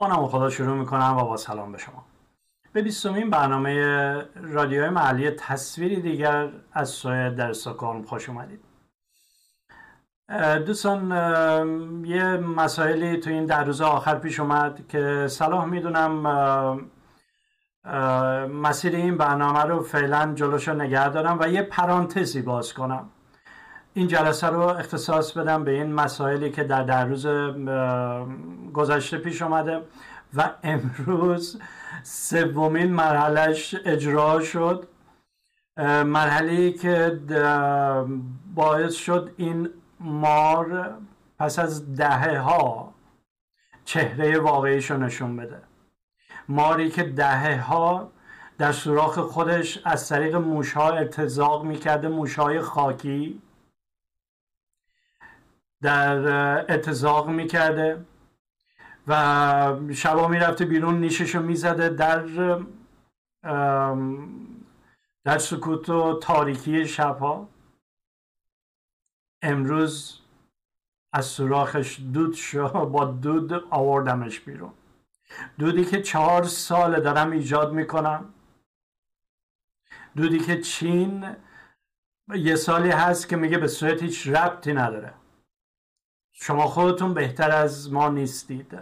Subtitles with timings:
[0.00, 1.16] نام خدا شروع می‌کنم.
[1.16, 2.04] و با سلام به شما.
[2.72, 3.74] به بیستمین برنامه
[4.34, 8.60] رادیوی محلی تصویری دیگر از سوی در استکهلم خوش اومدید.
[10.66, 11.10] دوستان
[12.04, 16.10] یه مسائلی تو این در روز آخر پیش اومد که صلاح می‌دونم
[18.50, 23.10] مسیر این برنامه رو فعلا جلوش رو نگه دارم و یه پرانتزی باز کنم.
[23.96, 27.26] این جلسه رو اختصاص بدم به این مسائلی که در در روز
[28.72, 29.82] گذشته پیش اومده
[30.34, 31.60] و امروز
[32.02, 34.88] سومین مرحلهش اجرا شد.
[36.04, 37.20] مرحله که
[38.54, 39.68] باعث شد این
[40.00, 40.94] مار
[41.38, 42.94] پس از دهه ها
[43.84, 45.62] چهره واقعیش رو نشون بده.
[46.48, 48.10] ماری که دهه ها
[48.58, 53.42] در سوراخ خودش از طریق موشها ارتزاق می‌کرده موشهای خاکی
[55.86, 56.18] در
[56.74, 58.04] اتزاق می‌کرده
[59.06, 59.12] و
[59.94, 62.26] شبا می‌رفته بیرون نیشش رو می‌زده در
[65.24, 67.48] در سکوت و تاریکی شبها.
[69.42, 70.20] امروز
[71.12, 74.72] از سوراخش دود شو با دود آوردمش بیرون.
[75.58, 78.34] دودی که چهار سال دارم ایجاد می‌کنم.
[80.16, 81.36] دودی که چین
[82.34, 85.14] یه سالی هست که میگه به صورت هیچ ربطی نداره.
[86.38, 88.78] شما خودتون بهتر از ما نیستید.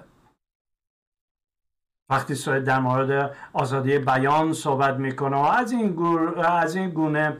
[2.08, 5.98] وقتی سوئد در مورد آزادی بیان صحبت می‌کنه و از این,
[6.38, 7.36] از این گونه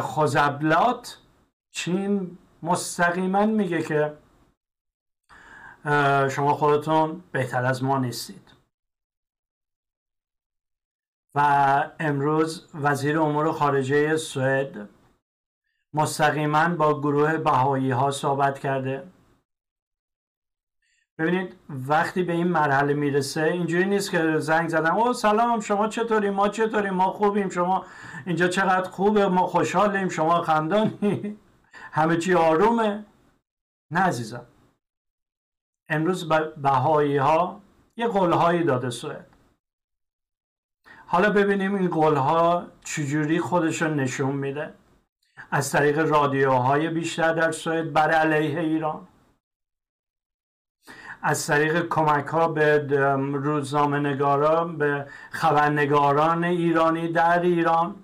[0.00, 1.18] خزبلات
[1.70, 4.18] چین مستقیما میگه که
[6.30, 8.50] شما خودتون بهتر از ما نیستید.
[11.34, 14.88] و امروز وزیر امور خارجه سوئد
[15.94, 19.08] مستقیما با گروه بهایی ها صحبت کرده.
[21.18, 26.30] ببینید وقتی به این مرحله می‌رسه اینجوری نیست که زنگ زدم او سلام شما چطوری؟
[26.30, 27.86] ما چطوری؟ ما خوبیم شما
[28.26, 31.36] اینجا چقدر خوبه؟ ما خوشحالیم شما خندانی.
[31.92, 33.04] همه چی آرومه.
[33.90, 34.46] نه عزیزم.
[35.88, 37.60] امروز بهایی ها
[37.96, 39.26] یه قولهایی داده سوئد.
[41.06, 44.74] حالا ببینیم این قولها چجوری خودشون نشون میده.
[45.50, 49.08] از طریق رادیوهای بیشتر در سوئد بر علیه ایران.
[51.26, 52.78] از طریق کمک ها به
[53.32, 57.94] روزنامه نگاران به خبرنگاران ایرانی در ایران.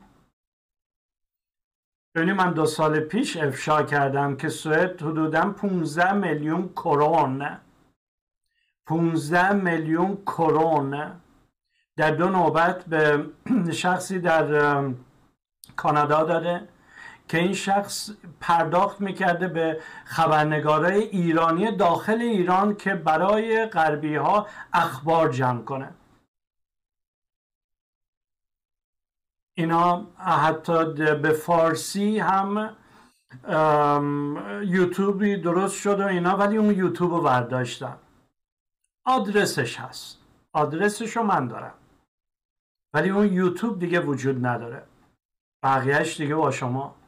[2.14, 7.59] ببینید من دو سال پیش افشا کردم که سوئد حدودا 15 میلیون کرون
[8.86, 11.12] 15 میلیون کرون
[11.97, 13.26] در دو نوبت به
[13.72, 14.84] شخصی در
[15.76, 16.69] کانادا داده
[17.30, 18.10] که این شخص
[18.41, 25.94] پرداخت می‌کرده به خبرنگارای ایرانی داخل ایران که برای غربی ها اخبار جمع کنه.
[29.54, 32.76] اینا حتی به فارسی هم
[34.64, 37.97] یوتیوبی درست شد و اینا ولی اون یوتیوب رو برداشتن.
[39.04, 40.18] آدرسش هست.
[40.52, 41.74] آدرسش رو من دارم.
[42.94, 44.82] ولی اون یوتیوب دیگه وجود نداره.
[45.62, 46.99] بقیهش دیگه با شما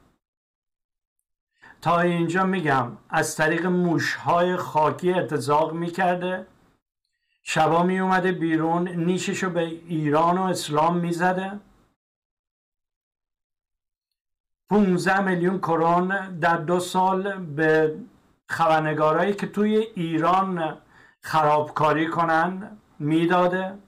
[1.83, 6.47] تا اینجا میگم از طریق موشهای خاکی ارتزاق می‌کرده.
[7.43, 11.61] شبا میومده بیرون نیششو به ایران و اسلام می‌زده.
[14.69, 17.99] 15 میلیون کرون در دو سال به
[18.49, 20.79] خبرنگارایی که توی ایران
[21.21, 23.79] خرابکاری کنن می‌داده.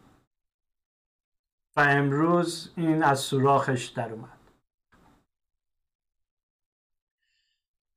[1.77, 4.34] و امروز این از سوراخش در اومد.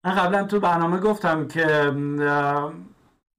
[0.07, 1.91] من قبلا تو برنامه گفتم که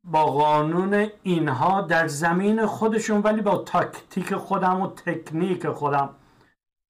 [0.05, 6.11] با قانون اینها در زمین خودشون ولی با تاکتیک خودم و تکنیک خودم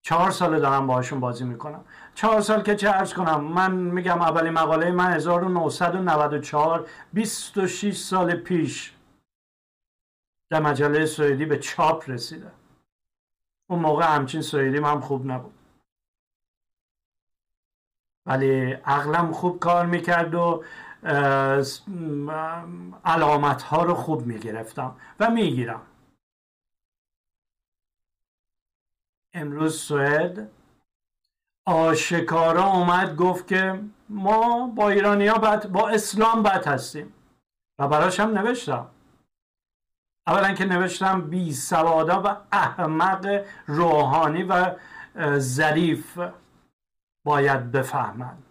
[0.02, 1.84] چهار سال دارم باشون بازی می‌کنم.
[2.14, 8.94] چهار سال که چه ارز کنم من میگم اولی مقاله من 1994 26 سال پیش
[10.50, 12.50] در مجله سوئدی به چاپ رسیده
[13.70, 15.57] اون موقع همچین سوئدی هم خوب نبود.
[18.28, 20.64] ولی عقلم خوب کار می‌کرد و
[23.04, 25.80] علامت ها رو خوب می‌گرفتم و می‌گیرم.
[29.34, 30.50] امروز سوئد
[31.66, 37.12] آشکارا اومد گفت که ما با ایرانی ها بد، با اسلام بد هستیم.
[37.78, 38.86] و براش هم نوشتم.
[40.26, 44.74] اولا که نوشتم بی سوادا و احمق روحانی و
[45.38, 46.18] ظریف
[47.28, 48.42] باید بفهمند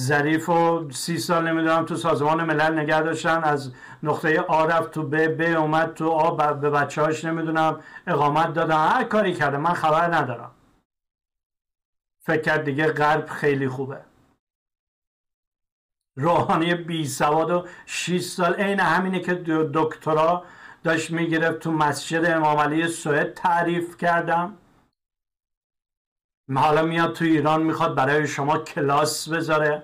[0.00, 5.02] ظریف و سی سال نمی‌دونم تو سازمان ملل نگه داشتن از نقطه آ رفت تو
[5.02, 8.76] ب ب اومد تو آ به بچه نمی‌دونم اقامت دادن.
[8.76, 10.50] هر کاری کرده من خبر ندارم.
[12.20, 14.00] فکر کرد دیگه غرب خیلی خوبه.
[16.16, 19.34] روحانی بی سواد و 6 سال عین همینه که
[19.74, 20.44] دکترا
[20.86, 24.56] داشت می‌گرفت تو مسجد امام علی سوئد تعریف کردم.
[26.54, 29.82] حالا میاد تو ایران می‌خواد برای شما کلاس بذاره.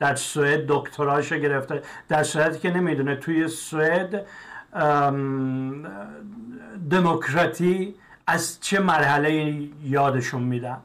[0.00, 1.82] در سوئد دکتراشو گرفته.
[2.08, 4.26] در صورتی که نمی‌دونه توی سوئد
[6.90, 7.94] دموکراتی
[8.26, 9.32] از چه مرحله
[9.82, 10.80] یادشون میدن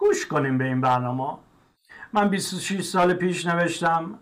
[0.00, 1.38] گوش کنیم به این برنامه.
[2.12, 4.18] من 26 سال پیش نوشتم.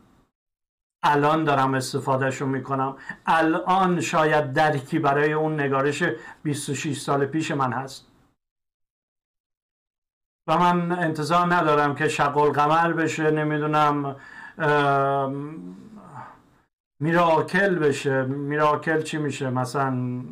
[1.02, 2.96] الان دارم استفادهشو می‌کنم.
[3.26, 6.04] الان شاید درکی برای اون نگارش
[6.42, 8.06] 26 سال پیش من هست.
[10.46, 14.16] و من انتظار ندارم که شقل قمر بشه نمی‌دونم
[17.00, 18.22] میراکل بشه.
[18.22, 20.22] میراکل چی میشه؟ مثلا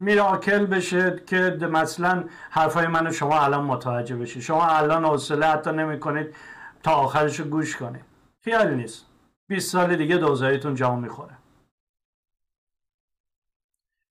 [0.00, 6.00] میراکل بشه که مثلا حرفای من شما الان متوجه بشید شما الان حوصله حتی نمی
[6.00, 6.34] کنید
[6.82, 8.07] تا آخرش گوش کنید.
[8.48, 9.06] خیالی نیست
[9.46, 11.38] 20 سال دیگه دوزاییتون جام می‌خوره.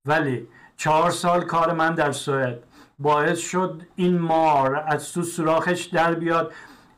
[0.04, 2.62] ولی چهار سال کار من در سوئد.
[2.98, 6.52] باعث شد این مار از تو سوراخش در بیاد.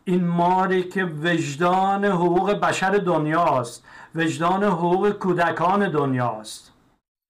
[0.04, 3.84] این ماری که وجدان حقوق بشر دنیاست
[4.14, 6.72] وجدان حقوق کودکان دنیاست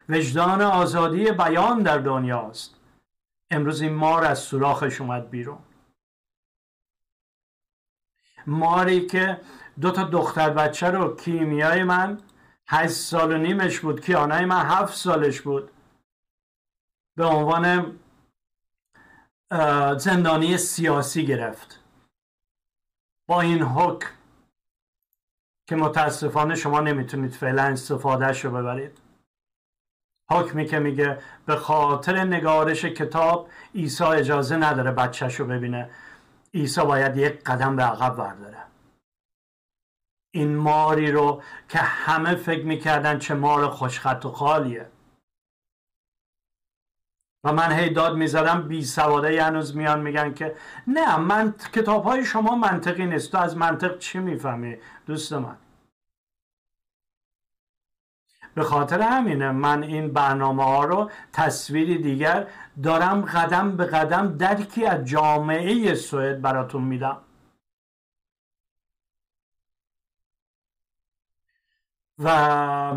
[0.09, 2.75] وجدان آزادی بیان در دنیاست
[3.51, 5.59] امروز این مار از سوراخش اومد بیرون.
[8.47, 9.41] ماری که
[9.81, 12.21] دو تا دختر بچه رو کیمیای من
[12.69, 15.71] هشت سال و نیمش بود کیانای من هفت سالش بود.
[17.17, 17.97] به عنوان
[19.99, 21.81] زندانی سیاسی گرفت.
[23.29, 24.11] با این حکم
[25.67, 28.99] که متاسفانه شما نمی‌تونید فعلا استفادهش رو ببرید.
[30.31, 35.91] حکمی که میگه به خاطر نگارش کتاب عیسی اجازه نداره بچهش رو ببینه.
[36.55, 38.60] عیسی باید یک قدم به عقب برداره
[40.31, 44.91] این ماری رو که همه فکر می‌کردن چه مار خوشخط و خالیه.
[47.45, 50.57] و من هی داد می‌زدم بی سواده هنوز میان میگن که
[50.87, 53.33] نه من کتاب های شما منطقی نیست.
[53.33, 55.57] تو از منطق چی می‌فهمی؟ دوست من.
[58.55, 62.47] به خاطر همینه من این برنامه ها رو تصویری دیگر
[62.83, 67.17] دارم قدم به قدم درکی از جامعه سوئد براتون میدم.
[72.25, 72.97] و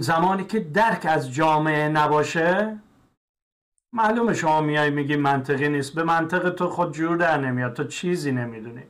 [0.00, 2.78] زمانی که درک از جامعه نباشه
[3.92, 5.94] معلومه شما میای میگی منطقی نیست.
[5.94, 7.76] به منطق تو خود جور در نمیاد.
[7.76, 8.82] تو چیزی نمی‌دونی.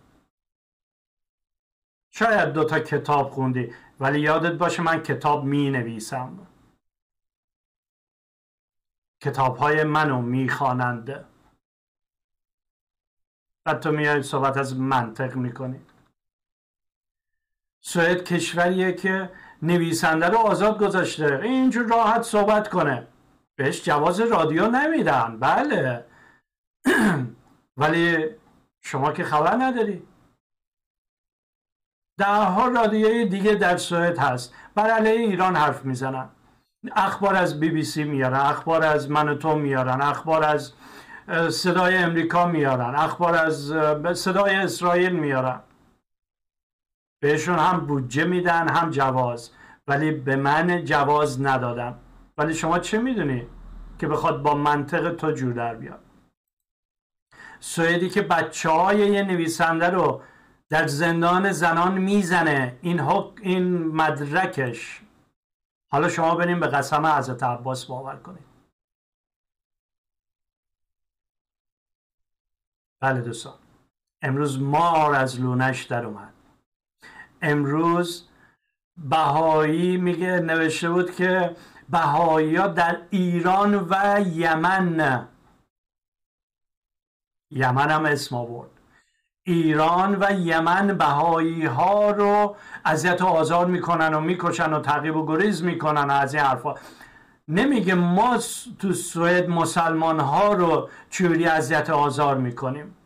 [2.11, 6.47] شاید دوتا کتاب خوندی ولی یادت باشه من کتاب می نویسم
[9.21, 11.25] کتاب های منو می خوانند
[13.67, 15.81] و تو میای صحبت از منطق می‌کنی.
[17.87, 19.31] سوئد کشوریه که
[19.63, 21.41] نویسنده رو آزاد گذاشته.
[21.43, 23.07] اینجور راحت صحبت کنه.
[23.57, 25.37] بهش جواز رادیو نمیدن.
[25.41, 26.05] بله.
[27.81, 28.27] ولی
[28.83, 30.03] شما که خبر نداری.
[32.21, 34.55] ها رادیوی دیگه در سوئد هست.
[34.75, 36.29] بر علیه ایران حرف می‌زنن.
[36.97, 38.41] اخبار از بی بی سی میارن.
[38.41, 40.01] اخبار از من تو میارن.
[40.01, 40.73] اخبار از
[41.51, 42.95] صدای امریکا میارن.
[42.95, 43.73] اخبار از
[44.19, 45.61] صدای اسرائیل میارن.
[47.25, 49.51] بهشون هم بودجه میدن هم جواز.
[49.87, 51.99] ولی به من جواز ندادن
[52.39, 53.47] ولی شما چه می‌دونی
[53.99, 56.01] که بخواد با منطق تو جور در بیاد؟
[57.61, 60.23] سوئدی که بچه های یه نویسنده رو
[60.69, 65.03] در زندان زنان می‌زنه این حق این مدرکش.
[65.93, 68.47] حالا شما بریم به قسم حضرت عباس باور کنید.
[73.01, 73.55] بله دوستان.
[74.23, 76.34] امروز مار از لونش در اومد.
[77.43, 78.29] امروز
[78.97, 81.57] بهایی میگه نوشته بود که
[81.89, 85.29] بهایی ها در ایران و یمن.
[87.51, 88.71] یمن هم اسم آورد.
[89.47, 95.27] ایران و یمن بهایی ها رو اذیت و آزار می‌کنن و می‌کشن و تعقیب و
[95.27, 96.75] گریز می‌کنن از این حرفا.
[97.49, 98.39] نمیگه ما
[98.79, 102.97] تو سوئد مسلمان ها رو چوری اذیت آزار می‌کنیم.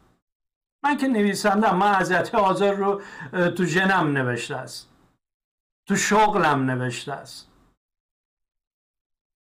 [0.82, 3.02] من که نویسندم من اذیت آزار رو
[3.50, 4.88] تو جنم نوشته است.
[5.86, 7.48] تو شغلم نوشته است.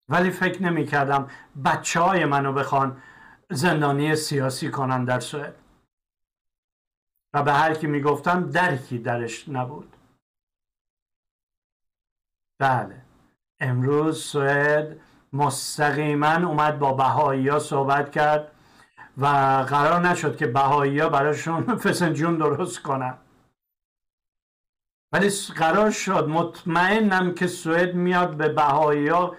[0.10, 1.30] ولی فکر نمی کردم
[1.65, 3.01] بچه های منو بخوان
[3.50, 5.56] زندانی سیاسی کنن در سوئد.
[7.34, 9.96] و به هر کی می‌گفتم درکی درش نبود.
[12.60, 13.01] بله.
[13.60, 15.00] امروز سوئد
[15.34, 18.51] مستقیما اومد با بهایی ها صحبت کرد.
[19.17, 19.25] و
[19.70, 23.17] قرار نشد که بهایی ها براشون فسنجون درست کنن.
[25.12, 26.27] ولی قرار شد.
[26.27, 29.36] مطمئنم که سوئد میاد به بهایی ها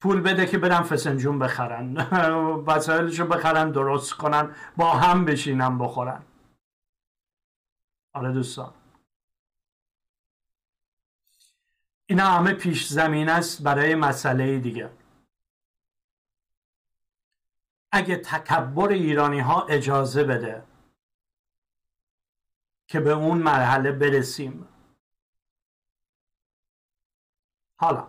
[0.00, 1.96] پول بده که برن فسنجون بخرن.
[2.66, 6.22] وسایلشو بخرن درست کنن با هم بشینن بخورن.
[8.14, 8.72] آره دوستان.
[12.06, 14.90] اینا همه پیش زمین است برای مسئله دیگه.
[17.92, 20.62] اگه تکبر ایرانی ها اجازه بده
[22.88, 24.68] که به اون مرحله برسیم.
[27.80, 28.06] حالا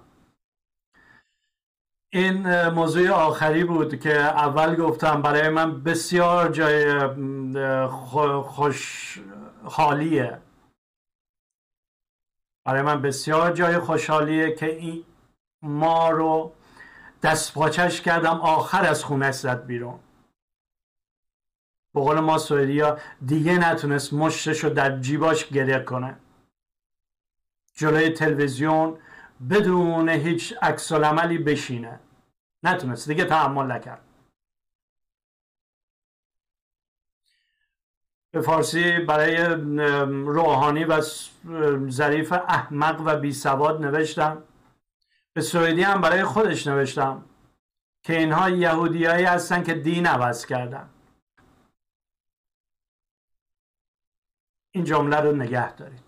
[2.09, 7.07] این موضوع آخری بود که اول گفتم برای من بسیار جای
[8.41, 10.41] خوشحالیه
[12.65, 15.05] برای من بسیار جای خوشحالیه که این
[15.61, 16.53] ما رو
[17.23, 19.99] دست پاچش کردم آخر از خونه زد بیرون.
[21.93, 26.17] به قول ما سوئدیا دیگه نتونست مشتش رو در جیباش گریه کنه.
[27.73, 28.97] جلوی تلویزیون
[29.49, 31.99] بدون هیچ عکس عملی بشینه.
[32.63, 34.01] نتونست دیگه تحمل نکرد.
[38.31, 39.37] به فارسی برای
[40.25, 41.01] روحانی و
[41.89, 44.43] ظریف احمق و بی سواد نوشتم.
[45.33, 47.25] به سوئدی هم برای خودش نوشتم
[48.03, 50.89] که اینها یهودیایی هستن که دین عوض کردن.
[54.71, 56.03] این جمله رو نگه دارید.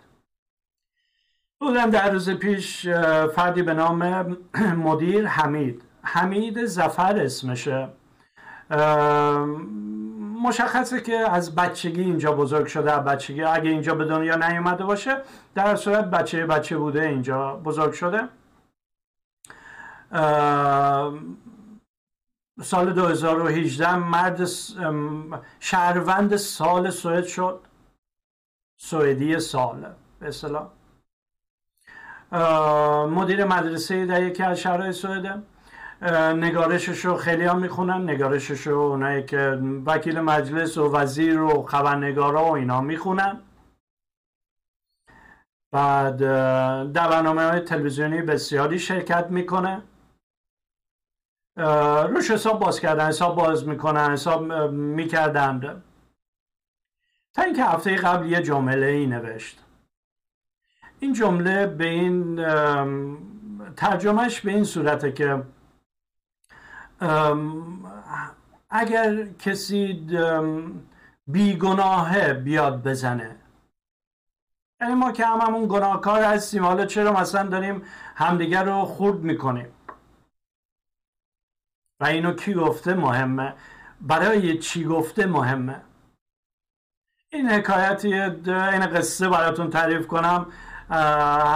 [1.60, 2.88] بودم در روز پیش
[3.36, 4.38] فردی به نام
[4.88, 5.84] مدیر حمید.
[6.02, 7.90] حمید زفر اسمشه.
[10.44, 15.18] مشخصه که از بچگی اینجا بزرگ شده بچگی اگه اینجا به دنیا نیومده باشه
[15.56, 18.30] در صورت بچه بچه بوده اینجا بزرگ شده.
[22.62, 24.42] سال 2018 مرد
[25.60, 27.60] شهروند سال سوئد شد.
[28.78, 29.86] سوئدی سال
[30.20, 30.68] به اصطلاح.
[33.06, 35.42] مدیر مدرسه در یکی از شهرهای سوئده
[36.34, 38.10] نگارشش رو خیلی هم می‌خونن.
[38.10, 43.40] نگارشش رو اونایی که وکیل مجلس و وزیر و خبرنگارا و اینا می‌خونن.
[45.72, 46.18] بعد
[46.94, 49.82] در برنامه های تلویزیونی بسیاری شرکت می‌کنه.
[51.58, 55.84] روش حساب باز کردن حساب باز می‌کنن حساب می‌کردن.
[57.34, 59.60] تا اینکه هفته قبل یه جمله ای نوشت.
[61.00, 62.36] این جمله به این
[63.76, 65.44] ترجمهش به این صورته که
[68.70, 70.08] اگر کسی
[71.28, 73.36] بیگناهه بیاد بزنه.
[74.82, 77.82] یعنی ما که هممون گناهکار هستیم حالا چرا مثلا داریم
[78.16, 79.68] همدیگر رو خورد می‌کنیم؟
[82.00, 83.54] و اینو کی گفته مهمه؟
[84.02, 85.82] برای چی گفته مهمه؟
[87.30, 90.46] این حکایتی این قصه براتون تعریف کنم.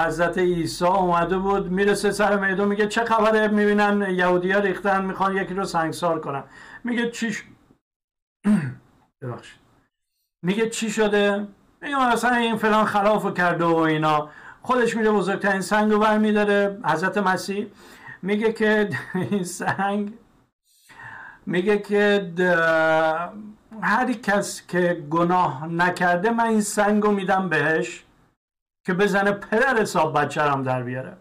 [0.05, 5.37] حضرت عیسی اومده بود می‌رسه سر میدون میگه چه خبره؟ می‌بینن یهودی ها ریختن می‌خوان
[5.37, 6.43] یکی رو سنگسار کنن.
[6.83, 7.43] میگه چی ش...
[10.41, 11.47] میگه چی شده؟
[11.81, 14.29] میگه مثلا این فلان خلاف کرده و اینا.
[14.61, 17.67] خودش میره بزرگترین سنگ رو برمیداره حضرت مسیح.
[18.21, 18.89] میگه که
[19.31, 20.13] این سنگ
[21.49, 22.33] میگه که
[23.81, 28.05] هر کس که گناه نکرده من این سنگ رو میدم بهش
[28.85, 31.17] که بزنه پدر حساب بچه هم در بیاره.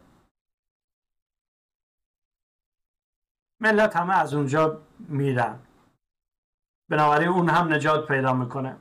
[3.61, 5.59] ملت همه از اونجا میرن.
[6.89, 8.77] بنابراین اون هم نجات پیدا می‌کنه.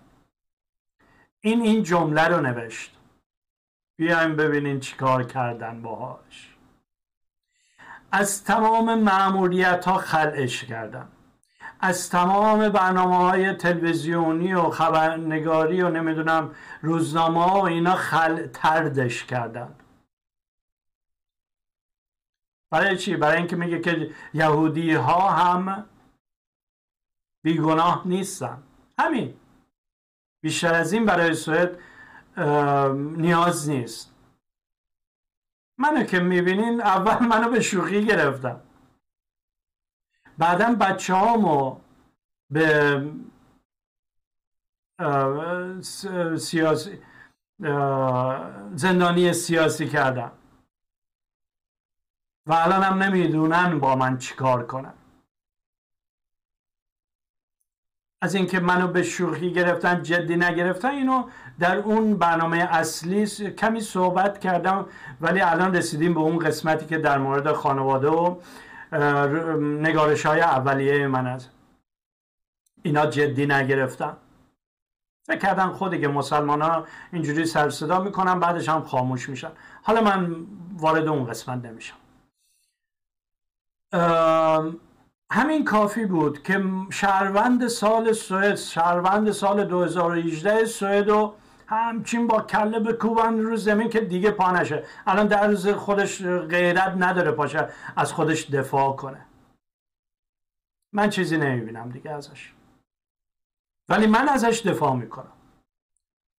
[1.39, 2.97] این این جمله رو نوشت.
[3.97, 6.55] بیایم ببینین چیکار کردن باهاش.
[8.11, 11.07] از تمام معمولیت ها خلعش کردن.
[11.79, 19.23] از تمام برنامه های تلویزیونی و خبرنگاری و نمی‌دونم روزنامه ها و اینا خل تردش
[19.23, 19.75] کردن.
[22.69, 25.85] برای چی؟ برای اینکه میگه که یهودی ها هم
[27.43, 28.63] بیگناه نیستن.
[28.99, 29.33] همین.
[30.41, 31.77] بیشتر از این برای سوئد
[33.17, 34.13] نیاز نیست.
[35.77, 38.61] منو که می‌بینین اول منو به شوخی گرفتم.
[40.37, 41.77] بعدا بچه هامو
[42.49, 43.01] به
[46.37, 46.99] سیاسی
[48.75, 50.31] زندانی سیاسی کردم
[52.47, 54.93] و الان هم نمی‌دونن با من چیکار کنن.
[58.21, 61.29] از اینکه منو به شوخی گرفتن جدی نگرفتن اینو
[61.59, 64.85] در اون برنامه اصلی کمی صحبت کردم
[65.21, 68.35] ولی الان رسیدیم به اون قسمتی که در مورد خانواده و
[69.61, 71.47] نگارش های اولیه من از
[72.83, 74.17] اینا جدی نگرفتن
[75.27, 79.51] فکر کردن خودی که مسلمان ها اینجوری سر صدا می‌کنن بعدش هم خاموش میشن.
[79.83, 80.35] حالا من
[80.77, 81.95] وارد اون قسمت نمیشم.
[85.31, 91.33] همین کافی بود که شهروند سال سوئد شهروند سال 2018 سوئد و
[91.67, 94.85] همچین با کله به کوبن رو زمین که دیگه پا نشه.
[95.07, 99.25] الان در روز خودش غیرت نداره پاشه از خودش دفاع کنه.
[100.93, 102.53] من چیزی نمی‌بینم دیگه ازش.
[103.89, 105.31] ولی من ازش دفاع می‌کنم.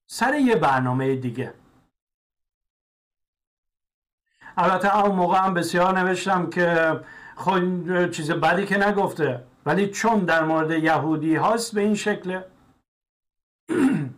[0.07, 1.55] سر یه برنامه دیگه.
[4.57, 7.01] البته اون موقع هم بسیار نوشتم که
[7.35, 9.45] خود چیز بدی که نگفته.
[9.67, 12.45] ولی چون در مورد یهودی هاست به این شکله.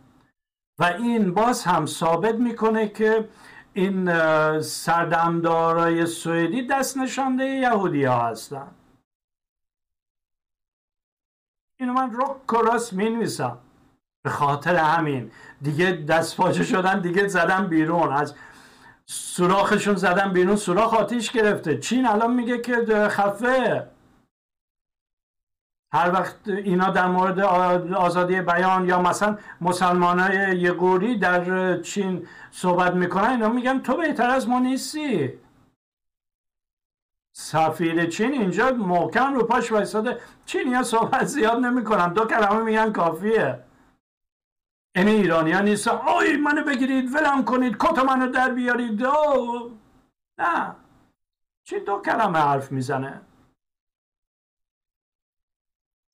[0.79, 3.29] و این باز هم ثابت می‌کنه که
[3.73, 4.11] این
[4.61, 8.67] سردمدارای سوئدی دست نشانده یهودی ها هستن
[11.79, 13.57] اینو من رو کراس می نویسم
[14.23, 15.31] به خاطر همین.
[15.61, 18.13] دیگه دست پاچه شدن دیگه زدن بیرون.
[18.13, 18.35] از
[19.05, 21.77] سوراخشون زدن بیرون سوراخ آتیش گرفته.
[21.77, 23.87] چین الان میگه که خفه.
[25.93, 27.39] هر وقت اینا در مورد
[27.93, 34.29] آزادی بیان یا مثلا مسلمان های یگوری در چین صحبت می‌کنن اینا میگن تو بهتر
[34.29, 35.33] از ما نیستی.
[37.33, 42.13] سفیر چین اینجا محکم رو پاش وایساده چینی ها صحبت زیاد نمی‌کنن.
[42.13, 43.59] دو کلمه میگن کافیه.
[44.95, 45.87] این ایرانی ها نیست.
[45.87, 49.03] آی منو بگیرید ولم کنید کت منو در بیارید.
[49.03, 49.71] او
[50.37, 50.75] نه.
[51.63, 53.21] چی دو کلمه حرف می‌زنه.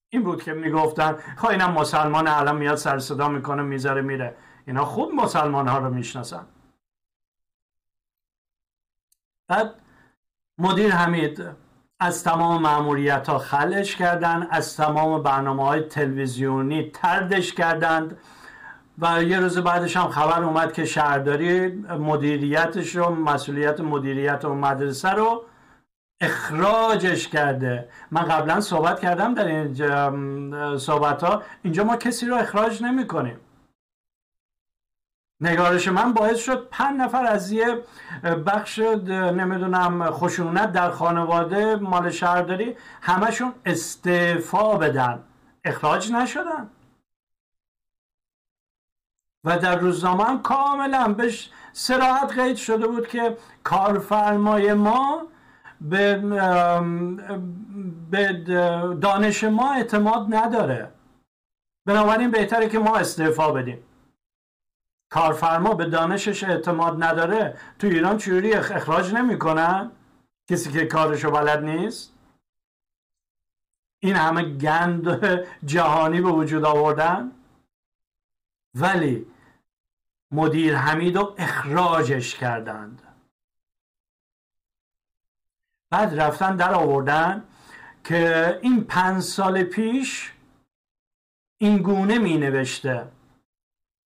[0.09, 4.35] این بود که می‌گفتن خب اینم مسلمان الان میاد سر صدا می‌کنه می‌ذاره میره.
[4.67, 6.45] اینا خوب مسلمان ها رو می‌شناسن.
[9.47, 9.75] بعد
[10.57, 11.45] مدیر حمید
[11.99, 18.17] از تمام معمولیت ها خلش کردن از تمام برنامه های تلویزیونی تردش کردند
[18.99, 21.67] و یه روز بعدش هم خبر اومد که شهرداری
[21.99, 25.43] مدیریتش رو مسئولیت مدیریت و مدرسه رو
[26.21, 27.89] اخراجش کرده.
[28.11, 33.39] من قبلا صحبت کردم در این صحبت ها اینجا ما کسی رو اخراج نمی کنیم
[35.41, 37.83] نگارش من باعث شد پنج نفر از یه
[38.45, 45.23] بخش نمی‌دونم خشونت در خانواده مال شهرداری همشون استعفا بدن.
[45.65, 46.69] اخراج نشدن.
[49.43, 51.33] و در روزنامه هم کاملا به
[51.73, 55.27] سراحت قید شده بود که کارفرمای ما
[55.81, 56.15] به,
[58.11, 58.33] به
[59.01, 60.91] دانش ما اعتماد نداره.
[61.85, 63.83] بنابراین بهتره که ما استعفا بدیم.
[65.09, 67.57] کارفرما به دانشش اعتماد نداره.
[67.79, 69.91] تو ایران چجوری اخراج نمی‌کنن؟
[70.49, 72.13] کسی که کارشو بلد نیست؟
[73.99, 75.07] این همه گند
[75.65, 77.31] جهانی به وجود آوردن؟
[78.75, 79.25] ولی
[80.31, 83.06] مدیر حمید رو اخراجش کردند.
[85.89, 87.43] بعد رفتن در آوردن
[88.03, 90.33] که این پنج سال پیش
[91.57, 93.07] این گونه می نوشته.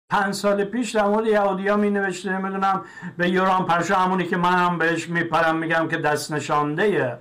[0.09, 2.85] پنج سال پیش در مورد یهودی ها می نوشته نمی‌دونم
[3.17, 7.17] به یوران پرشا همونی که من هم بهش میپرم میگم که دست نشانده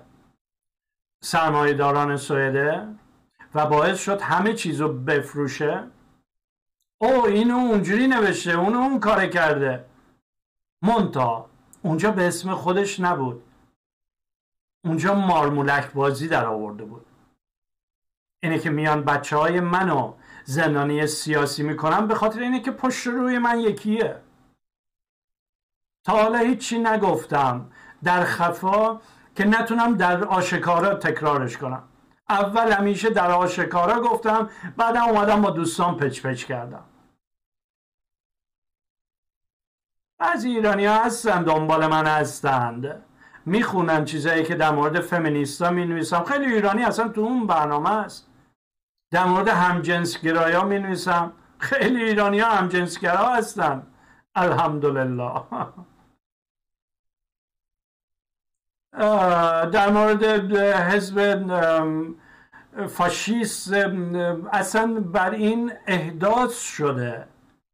[1.23, 2.88] سرمایه داران سوئده
[3.55, 5.85] و باعث شد همه چیز رو بفروشه.
[6.99, 9.85] او اینو اونجوری نوشته اونو اون کار کرده.
[10.83, 11.47] مونتا
[11.83, 13.42] اونجا به اسم خودش نبود.
[14.87, 17.07] اونجا مارمولک بازی در آورده بود.
[18.42, 23.38] اینه که میان بچه های منو زندانی سیاسی می‌کنم به خاطر اینه که پشت روی
[23.38, 24.20] من یکیه.
[26.05, 27.70] تا حالا هیچی نگفتم
[28.05, 29.01] در خفا
[29.37, 31.83] که نتونم در آشکارا تکرارش کنم.
[32.29, 36.85] اول همیشه در آشکارا گفتم بعدم اومدم با دوستان پچ پچ کردم.
[40.18, 43.05] بعضی ایرانی ها هستن دنبال من هستند.
[43.47, 48.29] می‌خونن چیزایی که در مورد فمینیستا می نویسم خیلی ایرانی اصلا تو اون برنامه است.
[49.11, 53.87] در مورد همجنسگرایی ها می نویسم خیلی ایرانی ها همجنسگرا هستن.
[54.35, 55.33] الحمدلله.
[59.73, 60.25] در مورد
[60.57, 61.47] حزب
[62.89, 63.73] فاشیست
[64.53, 67.27] اصلا بر این احداث شده.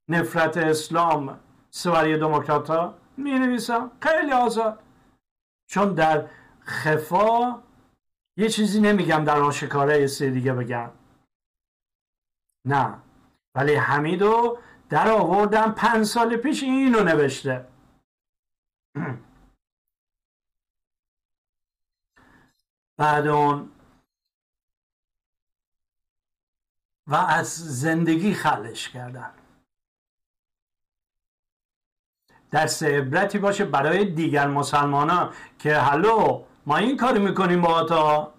[0.09, 1.39] نفرت اسلام
[1.71, 4.79] سواری دموکرات ها می نویسم خیلی آزاد.
[5.73, 6.29] چون در
[6.63, 7.63] خفا
[8.37, 10.91] یه چیزی نمیگم در آشکاره یه سری دیگه بگم.
[12.65, 13.03] نه.
[13.55, 14.59] ولی حمیدو
[14.89, 17.69] در آوردم پنج سال پیش اینو نوشته.
[22.99, 23.73] بعد اون
[27.07, 27.49] و از
[27.81, 29.42] زندگی خلش کردن.
[32.53, 38.35] درس عبرتی باشه برای دیگر مسلمان ها که هلو ما این کاری می‌کنیم با آتا.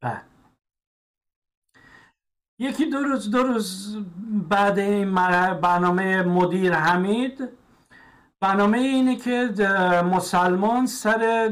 [0.00, 0.24] بعد
[2.58, 3.98] یکی دو روز دو روز
[4.48, 5.14] بعد این
[5.60, 7.48] برنامه مدیر حمید
[8.42, 9.48] برنامه اینه که
[10.12, 11.50] مسلمان سر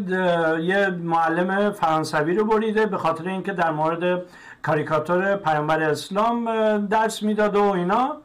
[0.62, 4.22] یه معلم فرانسوی رو بریده به خاطر اینکه در مورد
[4.62, 6.46] کاریکاتور پیامبر اسلام
[6.86, 8.16] درس می‌داد و اینا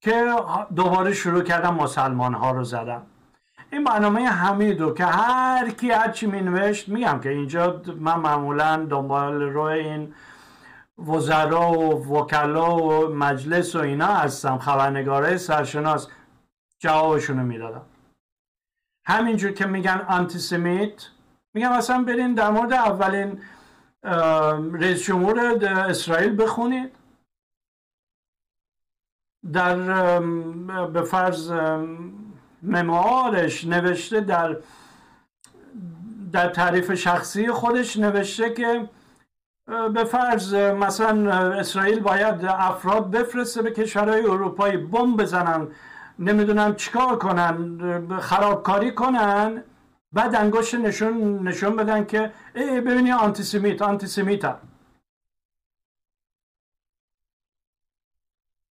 [0.00, 0.34] که
[0.76, 3.02] دوباره شروع کردم مسلمان ها رو زدم
[3.72, 8.86] این برنامه حمیدو که هر کی هر چی می نوشت میگم که اینجا من معمولا
[8.90, 10.14] دنبال روی این
[11.08, 16.08] وزرا و وکلا و مجلس و اینا هستم خبرنگاره سرشناس.
[16.82, 17.82] جوابشون می‌دادم.
[19.06, 21.08] همینجور که میگن آنتیسمیت
[21.54, 23.42] میگم اصلا برین در مورد اولین
[24.72, 26.92] رئیس جمهور اسرائیل بخونید.
[29.52, 29.76] در
[30.86, 31.52] به فرض
[32.62, 34.56] مموارش نوشته در
[36.32, 38.88] در تعریف شخصی خودش نوشته که
[39.94, 45.68] به فرض مثلا اسرائیل باید افراد بفرسته به کشورهای اروپایی بمب بزنن
[46.18, 49.64] نمی‌دونم چیکار کنن خرابکاری کنن.
[50.12, 54.56] بعد انگشت نشون نشون بدن که ای ببینی آنتیسمیت آنتیسمیت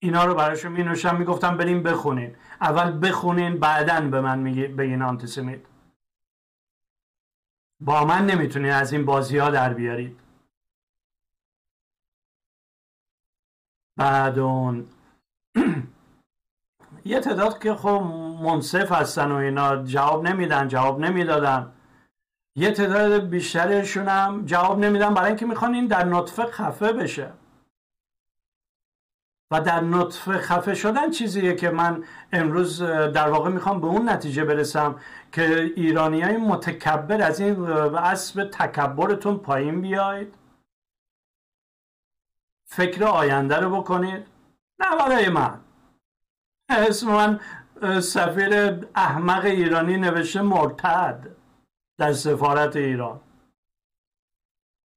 [0.01, 2.37] اینا رو براشون می نوشتم می‌گفتم بریم بخونین.
[2.61, 5.61] اول بخونین بعدا به من میگی بگین آنتیسمیت
[7.81, 10.20] با من نمی‌تونین از این بازی ها در بیارید.
[13.96, 14.88] بعد اون
[17.08, 18.02] یه تعداد که خب
[18.42, 21.72] منصف هستن و اینا جواب نمیدن جواب نمی‌دادن.
[22.56, 27.30] یه تعداد بیشترشون هم جواب نمیدن برای اینکه می‌خوان این در نطفه خفه بشه.
[29.50, 34.44] و در نطفه خفه شدن چیزیه که من امروز در واقع می‌خوام به اون نتیجه
[34.44, 35.00] برسم
[35.32, 37.64] که ایرانی های متکبر از این
[37.96, 40.34] اسب تکبرتون پایین بیاید
[42.66, 44.26] فکر آینده رو بکنید.
[44.78, 45.60] نه برای من.
[46.68, 47.40] اسم من
[48.00, 51.37] سفیر احمق ایرانی نوشته مرتد
[51.96, 53.20] در سفارت ایران.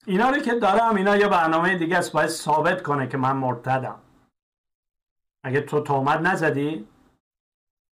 [0.05, 4.01] اینا رو که دارم اینا یه برنامه دیگه است باید ثابت کنه که من مرتدم.
[5.43, 6.87] اگه تو تومت نزدی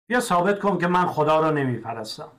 [0.06, 2.32] بیا ثابت کن که من خدا رو نمیپرستم.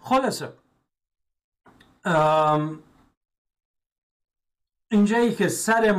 [0.00, 0.52] خلاصه
[4.90, 5.92] اینجایی که سر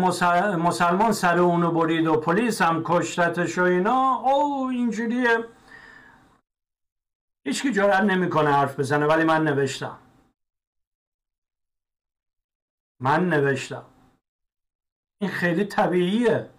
[0.55, 5.45] مسلمان سر اونو برید و پلیس هم کشتتش و اینا او اینجوریه.
[7.45, 9.97] هیچکی جرأت نمی‌کنه حرف بزنه ولی من نوشتم.
[12.99, 13.85] من نوشتم.
[15.21, 16.49] این خیلی طبیعیه.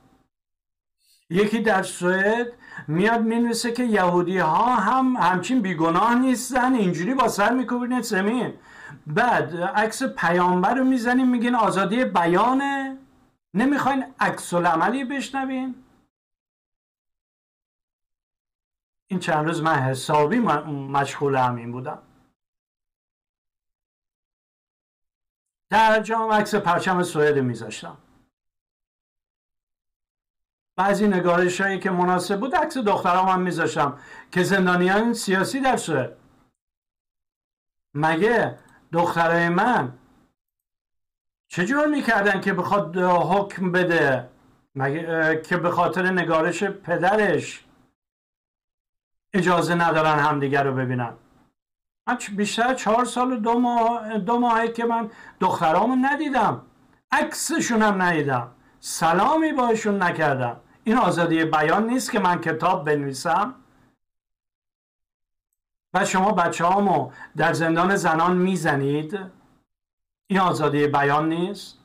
[1.31, 2.53] یکی در سوئد
[2.89, 8.55] میاد می‌نویسه که یهودی ها هم همچین بیگناه نیستن اینجوری با سر میکوبینه زمین.
[9.07, 12.99] بعد عکس پیامبر رو می‌زنیم میگین آزادی بیانه.
[13.55, 15.85] نمی‌خواین عکس عملی بشنوین.
[19.07, 22.03] این چند روز من حسابی مشغول همین بودم.
[25.71, 27.99] در جام عکس پرچم سوئد میذاشتم.
[30.77, 33.99] بعضی نگارش هایی که مناسب بود عکس دخترام هم میذاشتم
[34.33, 36.17] که زندانیان سیاسی در سوئد.
[37.95, 38.59] مگه
[38.93, 39.93] دخترای من.
[41.49, 44.29] چجور می‌کردن که بخواد حکم بده؟
[44.75, 47.65] مگه که به خاطر نگارش پدرش
[49.35, 51.13] اجازه ندارن همدیگر رو ببینن.
[52.07, 56.63] من بیشتر چهار سال و دو ماه دو ماهی که من دخترامو ندیدم.
[57.13, 58.51] عکسشون هم ندیدم.
[58.81, 60.61] سلامی باشون نکردم.
[60.85, 63.55] این آزادی بیان نیست که من کتاب بنویسم.
[65.95, 69.19] و شما بچه هامو در زندان زنان می‌زنید؟
[70.27, 71.79] این آزادی بیان نیست؟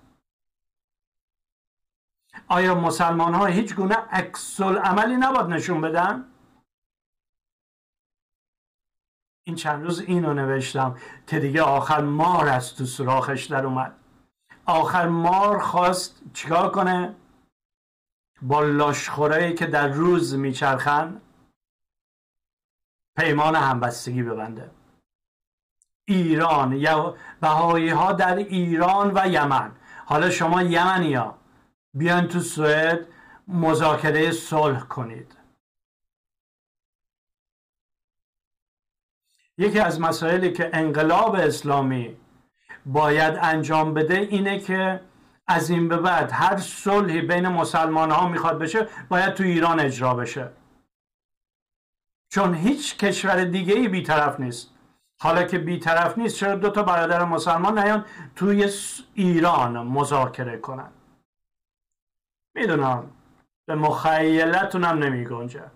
[2.47, 6.25] آیا مسلمان ها هیچ گونه عکس عملی نباید نشون بدن؟
[9.43, 13.95] این چند روز اینو نوشتم که دیگه آخر مار از تو سراخش در اومد.
[14.65, 17.15] آخر مار خواست چیکار کنه؟
[18.41, 21.21] با لاشخورایی که در روز میچرخن؟
[23.17, 24.71] پیمان همبستگی ببنده.
[26.05, 26.79] ایران
[27.41, 29.71] بهایی ها در ایران و یمن.
[30.05, 31.37] حالا شما یمنی ها
[31.93, 33.07] بیان تو سوئد
[33.47, 35.37] مذاکره صلح کنید.
[39.57, 42.17] یکی از مسائلی که انقلاب اسلامی
[42.85, 45.01] باید انجام بده اینه که
[45.47, 50.13] از این به بعد هر صلحی بین مسلمان ها می‌خواد بشه باید تو ایران اجرا
[50.13, 50.51] بشه.
[52.33, 54.69] چون هیچ کشور دیگه ای بیطرف نیست.
[55.19, 58.69] حالا که بیطرف نیست چرا دو تا برادر مسلمان نیان توی
[59.13, 60.91] ایران مذاکره کنن؟
[62.55, 63.11] می‌دونم.
[63.65, 65.71] به مخیلتونم نمی گنجه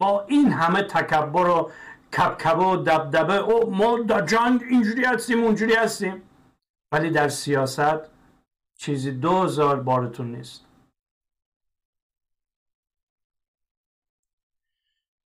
[0.00, 1.70] با این همه تکبر و
[2.16, 6.22] کبکبه و دبدبه او ما در جنگ اینجوری هستیم اونجوری هستیم.
[6.92, 8.00] ولی در سیاست
[8.78, 10.63] چیزی دو بارتون نیست.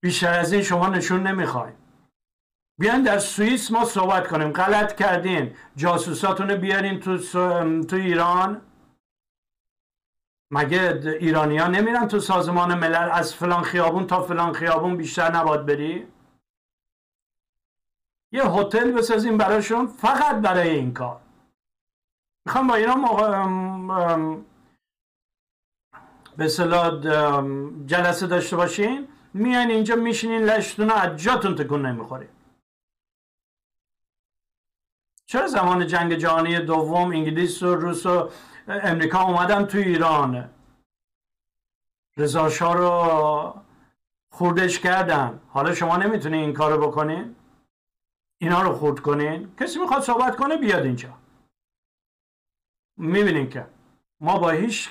[0.03, 1.75] بیشتر از این شما نشون نمی‌خواین.
[2.81, 4.53] بیان در سوئیس ما صحبت کنیم.
[4.53, 5.57] غلط کردین.
[5.77, 7.19] جاسوساتون رو بیارین تو,
[7.83, 8.61] تو ایران.
[10.51, 15.67] مگه ایرانی ها نمیرن تو سازمان ملل از فلان خیابون تا فلان خیابون بیشتر نباد
[15.67, 16.07] بری؟
[18.33, 21.21] یه هتل بسازیم براشون فقط برای این کار.
[22.47, 22.95] می‌خوام با اینا
[26.37, 27.01] به صلاح
[27.87, 29.09] جلسه داشته باشین.
[29.35, 32.29] میان اینجا میشینین لشتون از جاتون تکون نمی‌خورین
[35.27, 38.31] چرا زمان جنگ جهانی دوم انگلیس و روس و
[38.69, 40.51] امریکا اومدن تو ایران؟
[42.17, 43.63] رضا رو
[44.31, 45.41] خوردش کردن.
[45.49, 47.37] حالا شما نمی‌تونین این کارو بکنین؟
[48.39, 51.19] اینا رو خورد کنین؟ کسی می‌خواد صحبت کنه بیاد اینجا.
[52.97, 53.67] می‌بینین که
[54.21, 54.89] ما با هیچ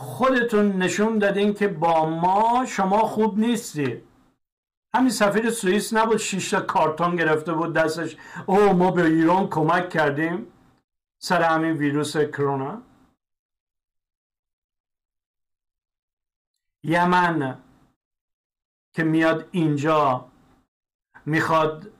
[0.00, 4.02] خودتون نشون دادین که با ما شما خوب نیستید.
[4.94, 8.16] همین سفیر سوئیس نبود شش کارتون گرفته بود دستش.
[8.46, 10.46] او ما به ایران کمک کردیم.
[11.18, 12.82] سر همین ویروس کرونا.
[16.82, 17.58] یمن
[18.92, 20.24] که میاد اینجا
[21.26, 21.90] می‌خواد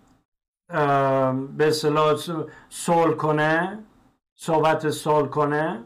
[1.56, 2.16] به اصطلاح
[2.68, 3.84] سول کنه
[4.34, 5.84] صحبت سول کنه.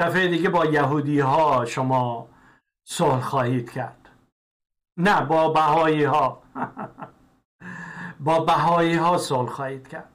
[0.00, 2.28] دفعه دیگه با یهودی ها شما
[2.84, 4.08] صلح خواهید کرد.
[4.96, 6.42] نه با بهایی ها
[8.26, 10.12] با بهایی ها صلح خواهید کرد.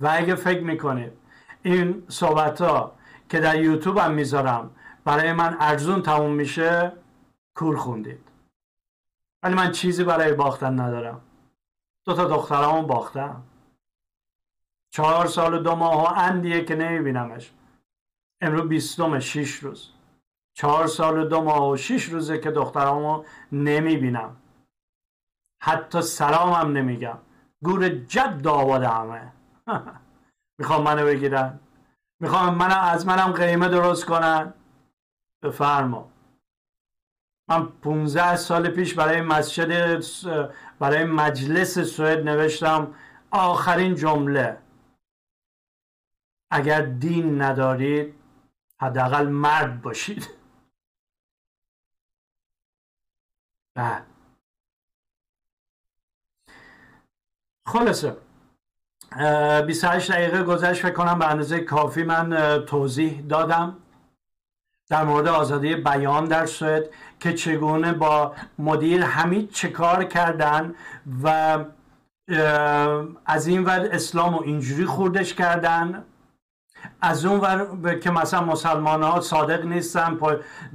[0.00, 1.12] و اگه فکر می‌کنید
[1.62, 2.92] این صحبت ها
[3.28, 4.70] که در یوتیوب هم می‌ذارم
[5.04, 6.92] برای من ارزون تموم میشه
[7.54, 8.28] کور خوندید.
[9.42, 11.20] ولی من چیزی برای باختن ندارم.
[12.04, 13.42] دو تا دخترامو باختم.
[14.90, 17.52] چهار سال و دو ماه و اندیه که نمیبینمش.
[18.40, 19.92] امرو بیستم شیش روز.
[20.54, 24.36] چهار سال و دو ماه و شیش روزه که دخترامو نمی‌بینم.
[25.62, 27.18] حتی سلامم نمیگم.
[27.62, 29.32] گور جد آباد همه.
[30.58, 31.60] می‌خوام منو بگیرن.
[32.20, 34.54] می‌خوام من از منم قیمه درست کنن.
[35.42, 36.10] بفرما.
[37.48, 40.04] من 15 سال پیش برای مسجد
[40.78, 42.94] برای مجلس سوئد نوشتم
[43.30, 44.58] آخرین جمله.
[46.50, 48.19] اگر دین ندارید
[48.80, 50.28] حداقل مرد باشید.
[53.74, 54.06] بعد
[57.66, 58.16] خلاصه
[59.66, 63.76] 28 دقیقه گذشت فکر کنم به اندازه کافی من توضیح دادم.
[64.88, 66.84] در مورد آزادی بیان در سوئد
[67.20, 70.74] که چگونه با مدیر حمید چه کار کردن
[71.22, 71.58] و
[73.26, 76.04] از این ور اسلام و اینجوری خوردش کردن.
[77.00, 80.18] از اون ور که مثلا مسلمان ها صادق نیستن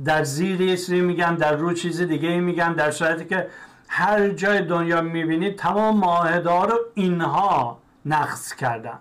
[0.05, 3.49] در زیر یه میگن در رو چیز دیگه میگن در صورتی که
[3.87, 8.99] هر جای دنیا می‌بینید تمام معاهده رو اینها نقص کردن.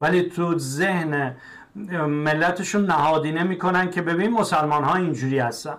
[0.00, 1.36] ولی تو ذهن
[2.06, 5.78] ملتشون نهادینه می‌کنن که ببین مسلمان ها اینجوری هستن.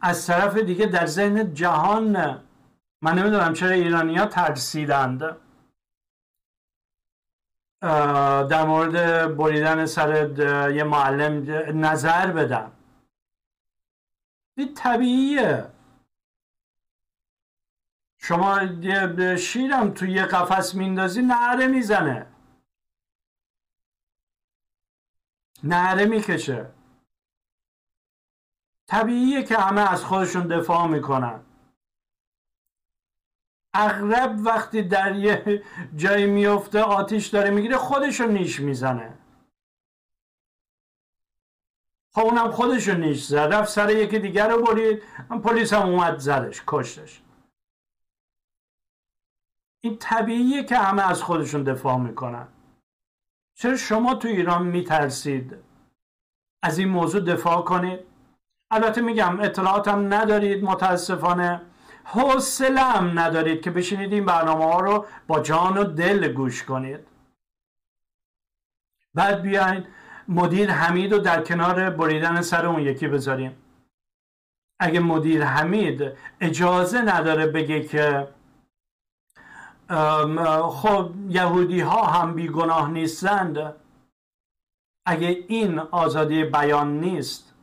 [0.00, 2.40] از طرف دیگه در ذهن جهان
[3.02, 5.36] من نمی‌دونم چرا ایرانی ها ترسیدند.
[7.80, 10.30] در مورد بریدن سر
[10.74, 11.50] یه معلم
[11.84, 12.72] نظر بدم.
[14.56, 15.72] این طبیعیه.
[18.18, 18.60] شما
[19.36, 22.26] شیرم توی یه قفس میندازی نهره می‌زنه.
[25.64, 26.70] نهره می‌کشه.
[28.86, 31.40] طبیعیه که همه از خودشون دفاع می‌کنن.
[33.74, 35.62] اغرب وقتی در یه
[35.96, 39.18] جایی میفته آتیش داره می‌گیره خودشو نیش می‌زنه.
[42.12, 43.36] خب اونم خودشو نیش زد.
[43.36, 45.02] رفت سر یکی دیگر رو برید.
[45.44, 47.22] پلیس هم اومد زدش کشتش.
[49.80, 52.48] این طبیعیه که همه از خودشون دفاع می‌کنن.
[53.54, 55.56] چرا شما تو ایران میترسید
[56.62, 58.00] از این موضوع دفاع کنید؟
[58.70, 61.62] البته میگم اطلاعاتم ندارید متاسفانه.
[62.12, 67.00] حوصله هم ندارید که بشینید این برنامه ها رو با جان و دل گوش کنید.
[69.14, 69.86] بعد بیاین
[70.28, 73.56] مدیر حمید رو در کنار بریدن سر اون یکی بذاریم.
[74.80, 78.28] اگه مدیر حمید اجازه نداره بگه که
[80.70, 83.74] خب یهودی ها هم بیگناه نیستند
[85.06, 87.54] اگه این آزادی بیان نیست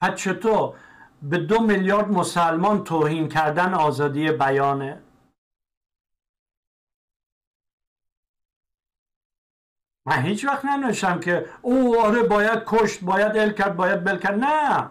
[0.00, 0.74] پس چطور؟
[1.22, 5.02] به دو میلیارد مسلمان توهین کردن آزادی بیانه.
[10.06, 14.44] من هیچ وقت ننوشتم که او آره باید کشت باید ال کرد باید بل کرد.
[14.44, 14.90] نه.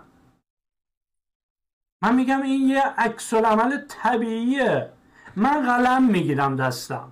[2.01, 4.93] من میگم این یه عکس عمل طبیعیه.
[5.35, 7.11] من قلم می‌گیرم دستم.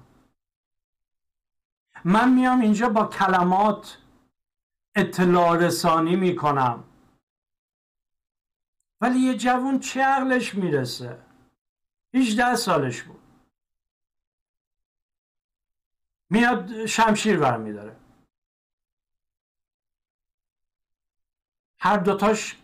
[2.06, 3.97] من میام اینجا با کلمات
[4.95, 6.84] اطلاع رسانی می‌کنم.
[9.02, 11.20] ولی یه جوون چه عقلش می‌رسه؟
[12.14, 13.20] 18 سالش بود.
[16.30, 17.96] میاد شمشیر برمیداره.
[21.80, 22.58] هر دوتاش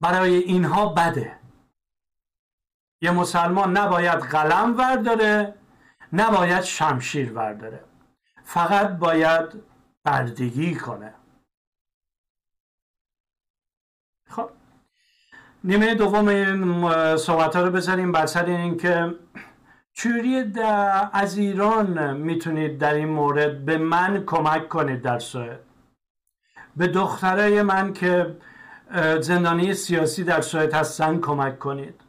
[0.00, 1.38] برای اینها بده.
[3.00, 5.54] یه مسلمان نباید قلم ورداره
[6.12, 7.84] نباید شمشیر ورداره.
[8.44, 9.62] فقط باید
[10.04, 11.14] بردگی کنه.
[14.28, 14.50] خب.
[15.64, 19.14] نیمه دوم صحبت ها رو بذاریم بر سر اینکه
[19.92, 20.52] چوری
[21.12, 25.60] از ایران می‌تونید در این مورد به من کمک کنید در سوئد؟
[26.76, 28.36] به دخترای من که
[29.20, 32.00] زندانی سیاسی در سوئد هستن کمک کنید.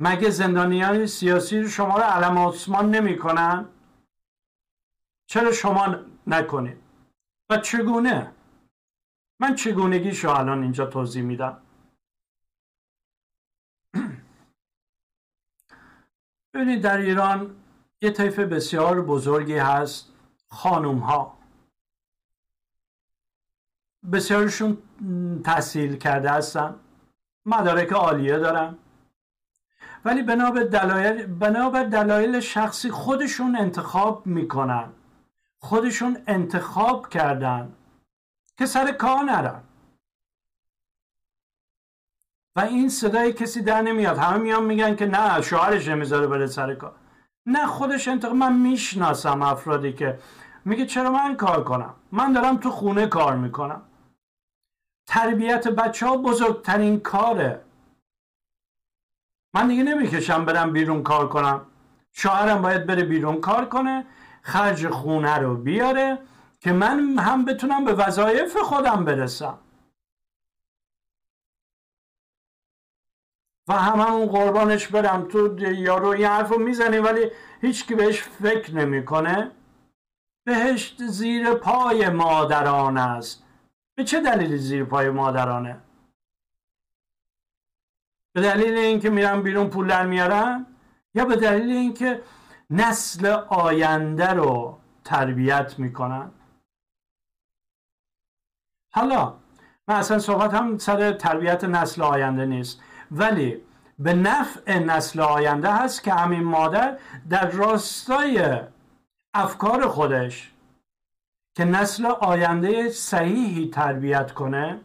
[0.00, 3.64] مگه زندانیان سیاسی شما رو علم عثمان نمی‌کنن؟
[5.26, 6.76] چرا شما نکنید؟
[7.50, 8.30] و چگونه؟
[9.40, 11.56] من چگونگیشو الان اینجا توضیح میدم.
[16.54, 17.56] ببینید در ایران
[18.00, 20.12] یه طیف بسیار بزرگی هست
[20.48, 21.38] خانوم ها
[24.12, 24.78] بسیارشون
[25.44, 26.74] تحصیل کرده هستن
[27.46, 28.76] مدارک عالیه دارن.
[30.04, 34.88] ولی بنا دلایل, بنا دلایل شخصی خودشون انتخاب می‌کنن.
[35.58, 37.72] خودشون انتخاب کردن.
[38.58, 39.62] که سر کار نرن
[42.56, 44.18] و این صدای کسی در نمیاد.
[44.18, 46.94] همه میان میگن که نه شوهرش نمی‌ذاره بره سر کار.
[47.46, 50.18] نه خودش انتخاب من می‌شناسم افرادی که
[50.64, 53.82] میگه چرا من کار کنم؟ من دارم تو خونه کار می‌کنم.
[55.06, 57.64] تربیت بچه ها بزرگترین کاره.
[59.54, 61.66] من دیگه نمی‌کشم برم بیرون کار کنم.
[62.12, 64.06] شوهرم باید بره بیرون کار کنه
[64.42, 66.18] خرج خونه رو بیاره.
[66.60, 69.58] که من هم بتونم به وظایف خودم برسم.
[73.68, 75.28] و هممون قربانش برم.
[75.28, 79.50] تو یارو این حرف رو می‌زنی ولی هیچکی بهش فکر نمی‌کنه.
[80.44, 83.44] بهشت زیر پای مادران است.
[83.94, 85.80] به چه دلیلی زیر پای مادرانه؟
[88.32, 90.66] به دلیل اینکه میرن بیرون پول در میارن
[91.14, 92.22] یا به دلیل اینکه
[92.70, 96.30] نسل آینده رو تربیت می‌کنن؟
[98.90, 99.34] حالا
[99.88, 102.80] من اصلا صحبت هم سر تربیت نسل آینده نیست.
[103.10, 103.60] ولی
[103.98, 106.98] به نفع نسل آینده هست که همین مادر
[107.30, 108.60] در راستای
[109.34, 110.52] افکار خودش
[111.54, 114.80] که نسل آینده صحیحی تربیت کنه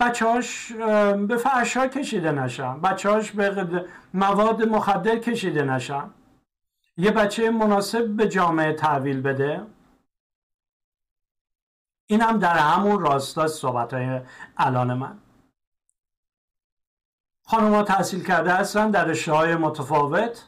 [0.00, 0.72] بچهاش
[1.28, 2.80] به فحشا کشیده نشن.
[2.80, 6.10] بچهاش به مواد مخدر کشیده نشن.
[6.96, 9.62] یه بچه مناسب به جامعه تحویل بده.
[12.06, 14.20] این هم در همون راستا صحبت های
[14.56, 15.18] الان من.
[17.46, 20.44] خانوما تحصیل کرده هستن در رشته متفاوت.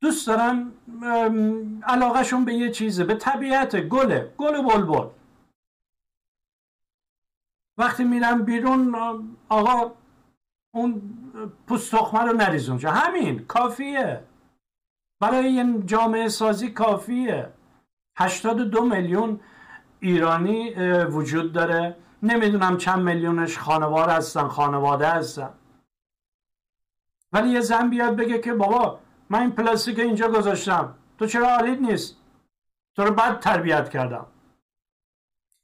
[0.00, 0.72] دوست دارن
[1.82, 5.08] علاقهشون به یه چیزه به طبیعت گله گل بلبل.
[7.78, 8.96] وقتی میرم بیرون
[9.48, 9.92] آقا
[10.74, 11.02] اون
[11.66, 12.90] پوست رو نریز اونجا.
[12.90, 14.24] همین کافیه.
[15.20, 17.52] برای این جامعه سازی کافیه.
[18.16, 19.40] 82 میلیون
[20.02, 20.74] ایرانی
[21.04, 21.96] وجود داره.
[22.22, 25.50] نمی‌دونم چند میلیونش خانوار هستن خانواده هستن.
[27.32, 28.98] ولی یه زن بیاد بگه که بابا
[29.30, 30.94] من این پلاستیک اینجا گذاشتم.
[31.18, 32.16] تو چرا حالیت نیست؟
[32.96, 34.26] تو رو بد تربیت کردم.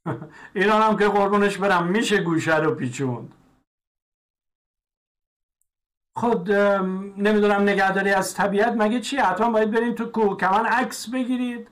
[0.55, 3.35] ایران هم که قربونش برم میشه گوشه رو پیچوند.
[6.17, 11.69] خود نمی‌دونم نگهداری از طبیعت مگه چی حتما باید بریم تو کوه کمان عکس بگیرید.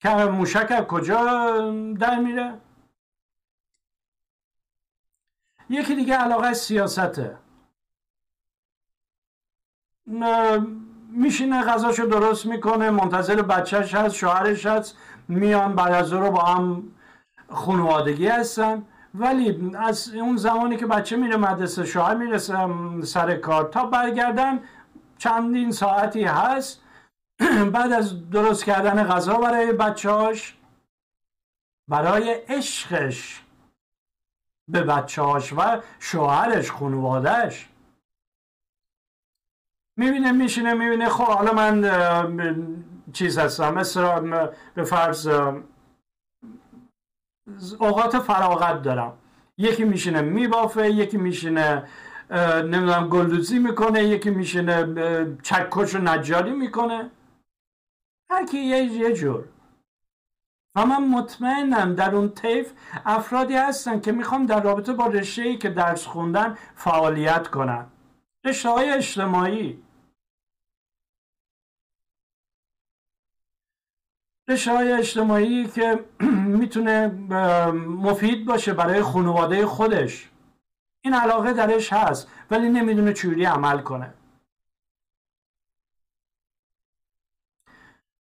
[0.00, 1.24] که موشک از کجا
[1.98, 2.54] در میره؟
[5.70, 7.36] یکی دیگه علاقه سیاسته.
[11.12, 14.96] میشینه غذاشو درست می‌کنه منتظر بچهش هست شوهرش هست
[15.28, 16.82] میان بعد از رو با هم
[17.48, 18.82] خانوادگی هستن.
[19.14, 22.68] ولی از اون زمانی که بچه میره مدرسه شوهر می‌رسه
[23.02, 24.60] سر کار تا برگردن
[25.18, 26.82] چندین ساعتی هست.
[27.74, 30.56] بعد از درست کردن غذا برای بچهاش
[31.88, 33.42] برای عشقش
[34.68, 37.68] به بچهاش و شوهرش خانوادهش
[39.96, 41.84] می‌بینه میشینه می‌بینه خب حالا من
[43.12, 44.20] چیز هستم مثل
[44.74, 45.26] به فرض
[47.78, 49.12] اوقات فراغت دارم.
[49.58, 51.88] یکی میشینه میبافه یکی میشینه
[52.64, 54.86] نمی‌دونم گلدوزی می‌کنه یکی میشینه
[55.42, 57.10] چکش و نجاری می‌کنه.
[58.30, 59.44] هر کی یه, جور.
[60.74, 62.72] و من مطمئنم در اون طیف
[63.06, 67.86] افرادی هستن که می‌خوام در رابطه با رشته ای که درس خوندن فعالیت کنن.
[68.44, 69.82] رشته های اجتماعی.
[74.48, 76.04] رشته های اجتماعی که
[76.60, 77.08] می‌تونه
[77.86, 80.30] مفید باشه برای خانواده خودش.
[81.00, 84.14] این علاقه درش هست ولی نمی‌دونه چوری عمل کنه.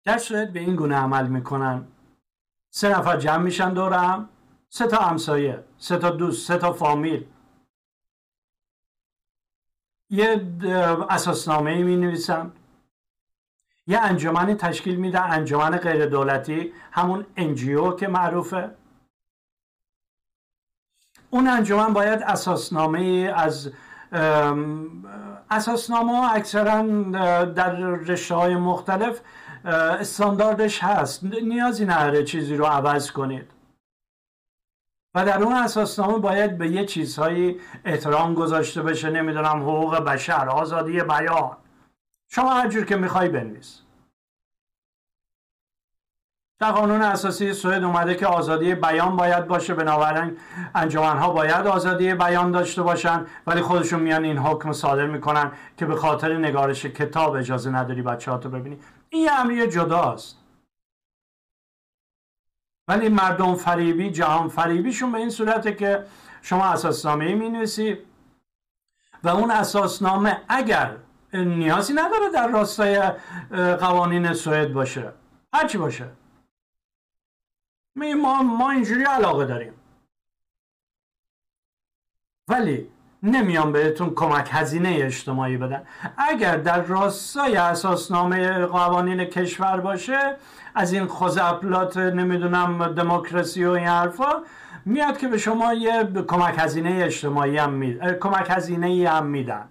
[0.06, 1.88] در صورت به این گونه عمل می‌کنن.
[2.70, 4.30] سه نفر جمع میشن دورم.
[4.70, 7.26] سه تا همسایه سه تا دوست سه تا فامیل.
[10.10, 10.47] یه
[11.10, 12.51] اساسنامه می نویسن
[13.88, 18.76] یه انجمنی تشکیل میده انجمن غیر دولتی همون انجیو که معروفه.
[21.30, 23.72] اون انجمن باید اساسنامه از
[25.49, 26.82] اساسنامه اکثرا
[27.43, 29.22] در رشته های مختلف
[29.66, 31.24] استانداردش هست.
[31.24, 33.51] نیازی نداره چیزی رو عوض کنید.
[35.16, 39.09] و در اون اساسنامه باید به یه چیزهایی احترام گذاشته بشه.
[39.09, 41.57] نمی‌دونم حقوق بشر آزادی بیان.
[42.30, 43.82] شما هر جور که می‌خوای بنویس.
[46.64, 49.74] در قانون اساسی سوئد اومده که آزادی بیان باید باشه.
[49.74, 50.38] بنابراین
[50.95, 55.95] ها باید آزادی بیان داشته باشن ولی خودشون میان این حکم صادر می‌کنن که به
[55.95, 58.80] خاطر نگارش کتاب اجازه نداری بچه ها تو ببینی.
[59.09, 60.38] این امری جداست.
[62.88, 66.05] ولی مردم فریبی جهان فریبیشون به این صورته که
[66.41, 67.97] شما اساسنامه می نویسی
[69.24, 70.95] و اون اساسنامه اگر
[71.34, 73.01] نیازی نداره در راستای
[73.80, 75.14] قوانین سوئد باشه
[75.53, 76.22] هرچی باشه.
[77.96, 79.74] می ما, ما اینجوری علاقه داریم.
[82.48, 82.88] ولی
[83.24, 85.84] نمیان بهتون کمک هزینه اجتماعی بدن
[86.18, 90.36] اگر در راستای اساسنامه قوانین کشور باشه
[90.76, 94.44] از این خزعبلات نمی‌دونم دموکراسی و این حرفا
[94.86, 99.68] میاد که به شما یه کمک هزینه اجتماعی هم کمک هزینه هم میدن.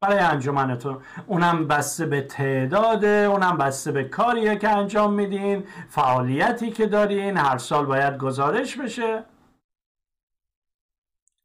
[0.00, 1.02] برای انجمنتون.
[1.26, 7.58] اونم بسته به تعداده اونم بسته به کاریه که انجام میدین فعالیتی که دارین هر
[7.58, 9.24] سال باید گزارش بشه.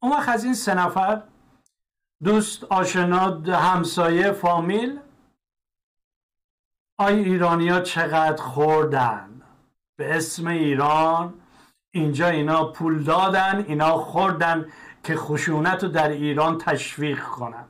[0.02, 1.24] اون وقت از این سه نفر
[2.24, 5.00] دوست آشنا همسایه فامیل
[6.98, 9.42] آی ایرانیا چقدر خوردن؟
[9.96, 11.34] به اسم ایران.
[11.92, 14.66] اینجا اینا پول دادن اینا خوردن
[15.04, 17.66] که خشونت رو در ایران تشویق کنن.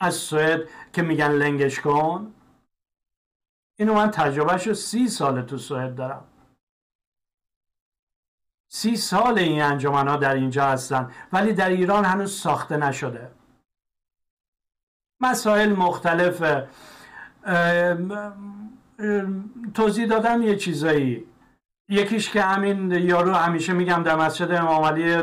[0.00, 2.34] از سوئد که میگن لنگش کن.
[3.76, 6.24] اینو من تجربهش رو سی سال تو سوئد دارم.
[8.68, 13.30] سی سال این انجمن ها در اینجا هستن ولی در ایران هنوز ساخته نشده.
[15.20, 16.66] مسائل مختلف
[19.74, 21.26] توضیح دادم یه چیزایی.
[21.88, 25.14] یکیش که همین یارو همیشه میگم در مسجد امام علی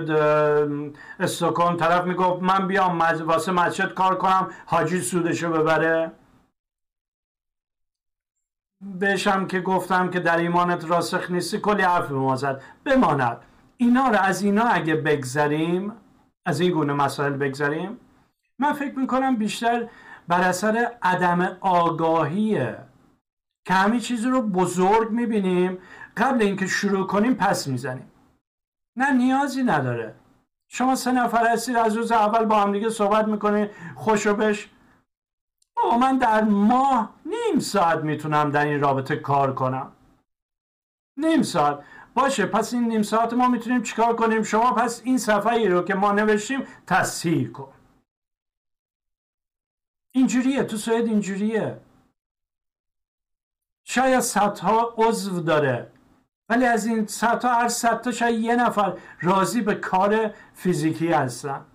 [1.20, 6.12] استوکن طرف می‌گفت من بیام واسه مسجد کار کنم حاجی سودشو ببره.
[8.82, 12.62] بهشم که گفتم که در ایمانت راسخ نیستی کلی حرف به ما زد.
[12.84, 13.38] بماند.
[13.78, 15.92] اینا رو از اینا اگه بگذریم
[16.46, 17.98] از این گونه مسائل بگذریم
[18.60, 19.88] من فکر می‌کنم بیشتر
[20.28, 22.78] بر اثر عدم آگاهیه.
[23.68, 25.78] که همین چیزی رو بزرگ می‌بینیم.
[26.18, 28.12] قبل اینکه شروع کنیم پس می‌زنیم.
[28.96, 30.16] نه نیازی نداره.
[30.68, 34.70] شما سه نفر هستید از روز اول با هم دیگه صحبت می‌کنید خوشو بش.
[35.84, 39.92] او من در ماه نیم ساعت می‌تونم در این رابطه کار کنم.
[41.18, 41.84] نیم ساعت.
[42.14, 45.82] باشه پس این نیم ساعت ما می‌تونیم چیکار کنیم؟ شما پس این صفحه ای رو
[45.82, 47.74] که ما نوشتیم تصحیح کن.
[50.12, 51.82] اینجوریه تو سوئد اینجوریه.
[53.84, 55.92] شاید صدها عضو داره.
[56.50, 61.66] ولی از این صدها هر صدتا شاید یه نفر راضی به کار فیزیکی هستن.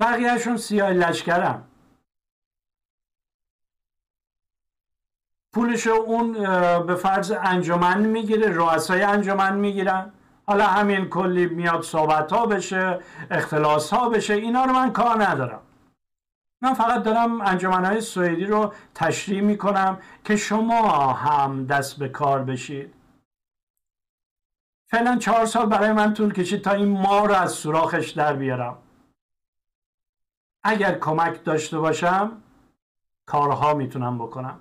[0.00, 1.64] بقیهشون سیاه لشکرم
[5.52, 6.32] پولش اون
[6.86, 10.12] به فرض انجمن می‌گیره رؤسای انجمن می‌گیرن.
[10.46, 13.00] حالا همین کلی میاد صحبت ها بشه
[13.30, 15.60] اختلاس ها بشه اینا رو من کار ندارم.
[16.60, 22.42] من فقط دارم انجمن های سوئدی رو تشریح می‌کنم که شما هم دست به کار
[22.42, 22.94] بشید.
[24.92, 28.78] فعلا چهار سال برای من طول کشید تا این ما رو از سوراخش در بیارم.
[30.64, 32.32] اگر کمک داشته باشم
[33.26, 34.60] کارها می‌تونم بکنم.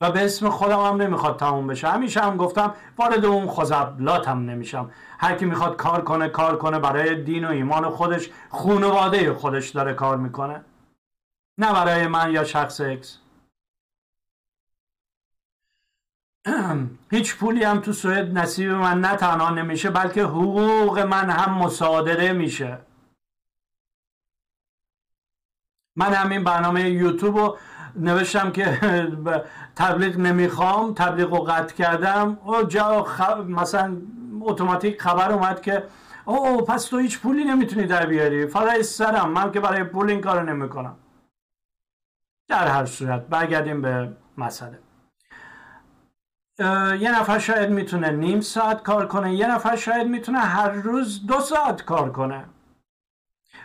[0.00, 1.88] و به اسم خودم هم نمی‌خواد تموم بشه.
[1.88, 4.90] همیشه هم گفتم وارد اون خزبلات هم نمیشم.
[5.18, 9.94] هر کی می‌خواد کار کنه کار کنه برای دین و ایمان خودش خونواده خودش داره
[9.94, 10.64] کار می‌کنه.
[11.58, 13.18] نه برای من یا شخص اکس
[17.10, 22.32] هیچ پولی هم تو سوئد نصیب من نه تنها نمیشه بلکه حقوق من هم مصادره
[22.32, 22.78] میشه.
[25.96, 27.58] من همین برنامه یوتیوب رو
[27.96, 28.78] نوشتم که
[29.76, 32.38] تبلیغ نمی‌خوام تبلیغ رو قطع کردم.
[32.48, 33.06] و جا
[33.48, 33.96] مثلا
[34.40, 35.84] اتوماتیک خبر اومد که
[36.24, 38.46] او پس تو هیچ پولی نمی‌تونی در بیاری.
[38.46, 40.96] فقط سرم من که برای پول این کارو نمی‌کنم.
[42.48, 44.78] در هر صورت برگردیم به مسئله.
[47.00, 51.40] یه نفر شاید می‌تونه نیم ساعت کار کنه یه نفر شاید می‌تونه هر روز دو
[51.40, 52.44] ساعت کار کنه.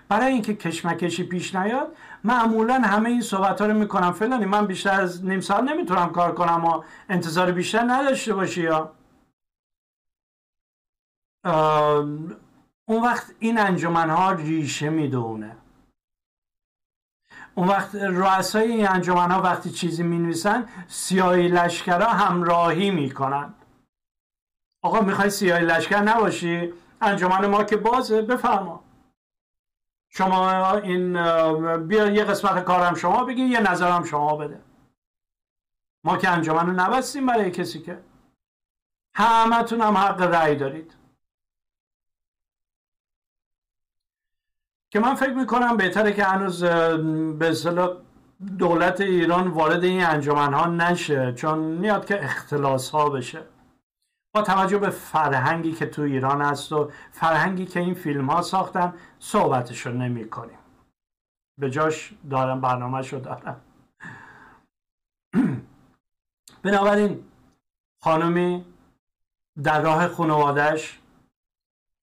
[0.10, 4.12] برای اینکه کشمکشی پیش نیاد معمولا همه این صحبت ها رو می‌کنم.
[4.12, 8.92] فلانی من بیشتر از نیم ساعت نمی‌تونم کار کنم و انتظار بیشتر نداشته باشی یا.
[12.86, 15.58] اون وقت این انجمن ها ریشه می‌دونه.
[17.56, 23.54] اون وقت رؤسای این انجمن ها وقتی چیزی می نویسن سیاهی لشکرها همراهی می‌کنن.
[24.82, 28.84] آقا می‌خوای سیاهی لشکر نباشی؟ انجمن ما که بازه بفرما.
[30.10, 31.14] شما این
[31.78, 34.62] بیا یه قسمت کارم شما بگی یه نظرم شما بده.
[36.04, 38.00] ما که انجمن رو نبستیم برای کسی که.
[39.16, 40.94] همتون هم حق رأی دارید.
[44.96, 47.90] که من فکر می‌کنم بهتره که هنوز به اصطلاح
[48.58, 53.42] دولت ایران وارد این انجمن ها نشه چون میاد که اختلاس ها بشه.
[54.36, 58.94] با توجه به فرهنگی که تو ایران هست و فرهنگی که این فیلم ها ساختن
[59.20, 60.58] صحبتش رو نمی کنیم
[61.60, 63.62] به جاش دارم برنامه رو دارم.
[66.64, 67.24] بنابراین
[68.04, 68.66] خانمی
[69.64, 71.00] در راه خانوادهش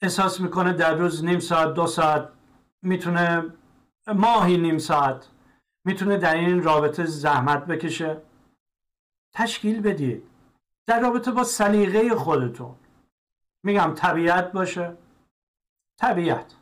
[0.03, 2.29] احساس می‌کنه در روز نیم ساعت دو ساعت
[2.83, 3.45] می‌تونه
[4.15, 5.29] ماهی نیم ساعت
[5.85, 8.17] می‌تونه در این رابطه زحمت بکشه.
[9.33, 10.23] تشکیل بدید.
[10.87, 12.75] در رابطه با سلیقه خودتون.
[13.63, 14.93] میگم طبیعت باشه.
[15.99, 16.55] طبیعت.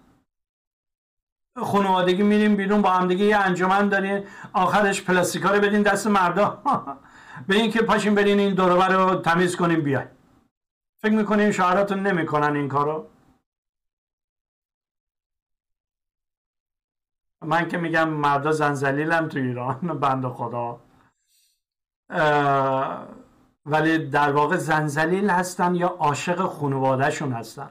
[1.57, 4.25] خانوادگی میریم بیرون با همدیگه یه انجمن دارین.
[4.53, 6.63] آخرش پلاستیکا رو بدین دست مردا.
[7.49, 10.05] به اینکه پاشین برین این دروبر رو تمیز کنیم بیای
[11.03, 13.07] فکر می‌کنین شوهراتون نمی‌کنن این کارو؟
[17.43, 20.81] من که میگم مردا زنزلیلم تو ایران بند خدا.
[23.67, 27.71] ولی در واقع زنزلیل هستن یا عاشق خانوادهشون هستن؟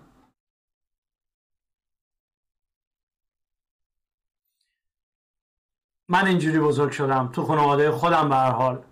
[6.09, 8.83] من اینجوری بزرگ شدم تو خانواده خودم به هر حال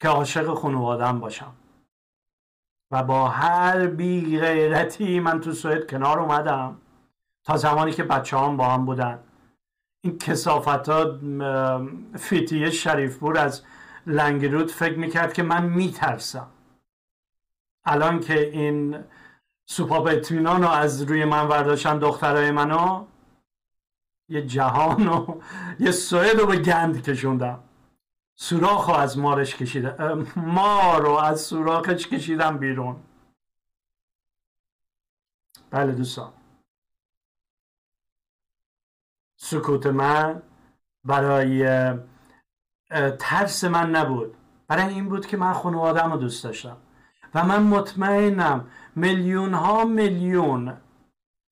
[0.00, 1.54] که عاشق خانوادم باشم.
[2.90, 6.80] و با هر بی غیرتی من تو سوئد کنار اومدم
[7.44, 9.31] تا زمانی که بچه هم با هم بودن.
[10.04, 11.18] این کسافت ها
[12.18, 13.62] فیتیه شریفپور از
[14.06, 16.46] لنگرود فکر می‌کرد که من میترسم.
[17.84, 19.04] الان که این
[19.66, 23.04] سوپاپ اطمینان رو از روی من ورداشتن دخترای منو
[24.28, 25.40] یه جهان و
[25.80, 27.58] یه سوئد رو به گند کشوندم.
[28.34, 32.96] سوراخ رو از مارش کشیدم ما رو از سوراخش کشیدم بیرون.
[35.70, 36.32] بله دوستان.
[39.44, 40.42] سکوت من
[41.04, 41.66] برای
[43.18, 44.36] ترس من نبود.
[44.68, 46.76] برای این بود که من خانوادم رو دوست داشتم.
[47.34, 50.76] و من مطمئنم میلیون ها میلیون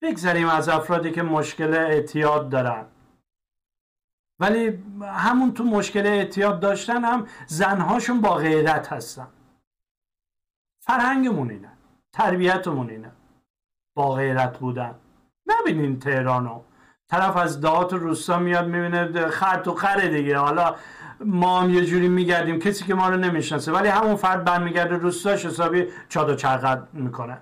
[0.01, 2.85] بگذاریم از افرادی که مشکل اعتیاد دارن.
[4.39, 9.27] ولی همون تو مشکل اعتیاد داشتن هم زنهاشون با غیرت هستن.
[10.81, 11.71] فرهنگمون اینه.
[12.13, 13.11] تربیتمون اینه.
[13.95, 14.95] با غیرت بودن.
[15.47, 16.61] نبینین تهرانو.
[17.11, 20.37] طرف از دهات روستا میاد می‌بینه خر تو خره دیگه.
[20.37, 20.75] حالا
[21.25, 23.71] ما هم یه جوری میگردیم کسی که ما رو نمی‌شناسه.
[23.71, 27.37] ولی همون فرد برمیگرده روستاش حسابی چاد و چرقد می‌کنه.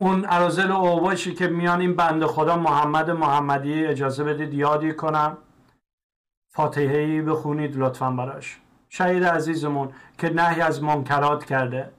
[0.00, 5.36] اون ارازل و اوباشی که میان این بند خدا محمد محمدی اجازه بدید یادی کنم.
[6.54, 8.60] فاتحه ای بخونید لطفا براش.
[8.88, 11.90] شهید عزیزمون که نهی از منکرات کرده.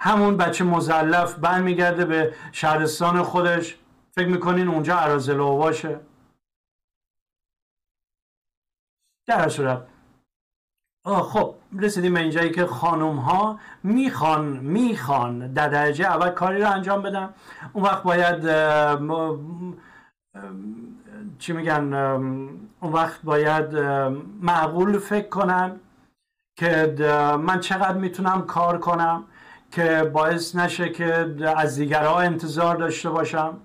[0.00, 3.78] همون بچه مزلف برمیگرده به شهرستان خودش.
[4.12, 4.96] فکر می‌کنین اونجا
[5.40, 6.00] و باشه
[9.26, 9.86] در صورت.
[11.04, 17.02] خب رسیدیم به اینجایی که خانم ها می‌خوان می‌خوان در درجه اول کاری رو انجام
[17.02, 17.34] بدن.
[17.72, 18.42] اون وقت باید
[21.38, 21.94] چی میگن
[22.80, 23.76] اون وقت باید
[24.40, 25.80] معقول فکر کنن
[26.56, 26.94] که
[27.40, 29.24] من چقدر می‌تونم کار کنم.
[29.70, 33.60] که باعث نشه که از دیگرها انتظار داشته باشم.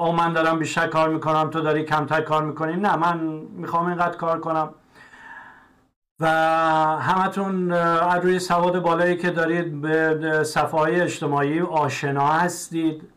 [0.00, 2.76] او من دارم بیشتر کار می‌کنم تو داری کمتر کار می‌کنی.
[2.76, 3.18] نه من
[3.50, 4.74] می‌خوام اینقدر کار کنم.
[6.20, 6.26] و
[7.00, 13.10] همتون از روی سواد بالایی که دارید به صفحه اجتماعی آشنا هستید.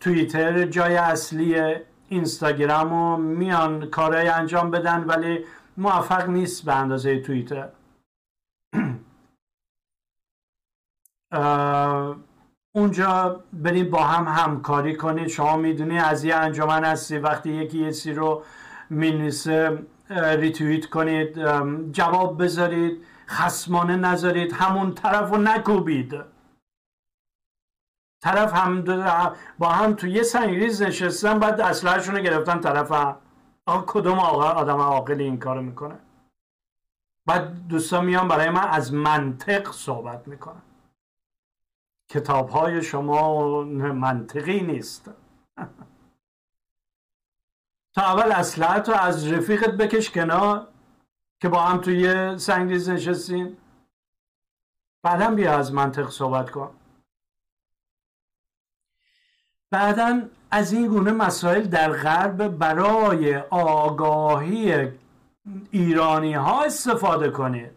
[0.00, 1.74] توییتر جای اصلی
[2.08, 5.44] اینستاگرام و میان کارهای انجام بدن ولی
[5.76, 7.68] موفق نیست به اندازه توییتر.
[12.74, 15.28] اونجا برید با هم همکاری کنید.
[15.28, 17.18] شما می‌دونی از یه انجمن هستی.
[17.18, 18.42] وقتی یکی یه رو
[18.90, 21.38] می‌نویسه ریتویت کنید.
[21.92, 23.04] جواب بذارید.
[23.28, 24.52] خسمانه نذارید.
[24.52, 26.14] همون طرف رو نکوبید.
[28.22, 28.84] طرف هم
[29.58, 33.16] با هم تو یه سنگریز نشستن بعد اسلحهشون رو گرفتن طرف هم.
[33.66, 35.94] آقا کدوم آقا آدم عاقلی این کارو می‌کنه؟
[37.26, 40.62] بعد دوستان میان برای من از منطق صحبت می‌کنن.
[42.08, 45.10] کتاب های شما منطقی نیست.
[47.94, 50.68] تا اول اصلحت رو از رفیقت بکش کنار
[51.40, 53.56] که با هم توی سنگریز نشستین
[55.02, 56.70] بعدا بیا از منطق صحبت کن.
[59.70, 64.88] بعدا از این گونه مسائل در غرب برای آگاهی
[65.70, 67.75] ایرانی ها استفاده کنید.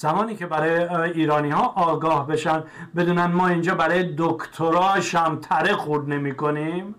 [0.00, 2.64] زمانی که برای ایرانی ها آگاه بشن
[2.96, 6.94] بدونن ما اینجا برای دکتراش هم تره خورد نمی کنیم.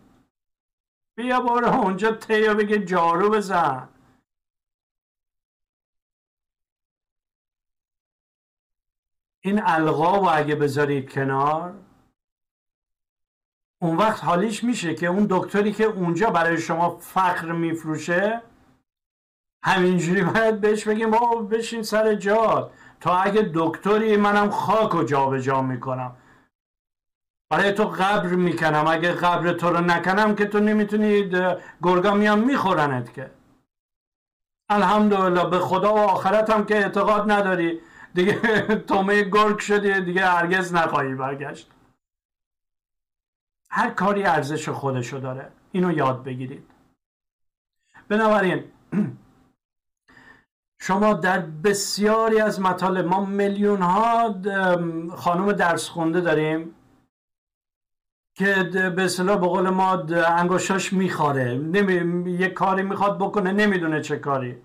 [1.16, 3.90] بیا برو اونجا تیا بگه جارو بزن.
[9.42, 11.74] این القاب اگه بذارید کنار
[13.82, 18.42] اون وقت حالیش میشه که اون دکتری که اونجا برای شما فقر میفروشه
[19.64, 25.62] همینجوری باید بهش بگیم بابا بشین سر جاد تا اگه دکتری منم خاک و جابجا
[25.62, 26.16] می‌کنم.
[27.50, 28.88] برای تو قبر می‌کنم.
[28.88, 31.30] اگه قبر تو رو نکنم که تو نمی‌تونی
[31.84, 33.32] گرگا میان میخورنت که.
[34.70, 37.82] الحمدلله به خدا و آخرت هم که اعتقاد نداری.
[38.14, 38.34] دیگه
[38.90, 41.72] تومه گرگ شدی دیگه هرگز نخواهی برگشت.
[43.72, 45.52] هر کاری ارزش خودشو داره.
[45.72, 46.72] اینو یاد بگیرید.
[48.10, 48.64] بنابراین
[50.82, 54.36] شما در بسیاری از مطالب ما میلیون ها
[55.16, 56.76] خانم درس خونده داریم
[58.36, 58.64] که
[58.96, 59.92] به اصطلاح به قول ما
[60.28, 62.32] انگشتاش میخواره نمی...
[62.32, 64.62] یه کاری می‌خواد بکنه نمی‌دونه چه کاری.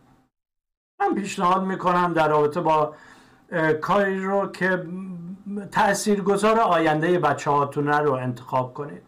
[1.00, 2.94] من پیشنهاد می‌کنم در رابطه با
[3.80, 4.86] کاری رو که
[5.72, 9.02] تاثیرگذار آینده بچه هاتونه رو انتخاب کنید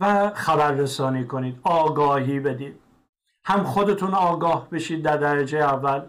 [0.00, 1.60] و خبررسانی کنید.
[1.62, 2.85] آگاهی بدید.
[3.46, 6.02] هم خودتون آگاه بشید در درجه اول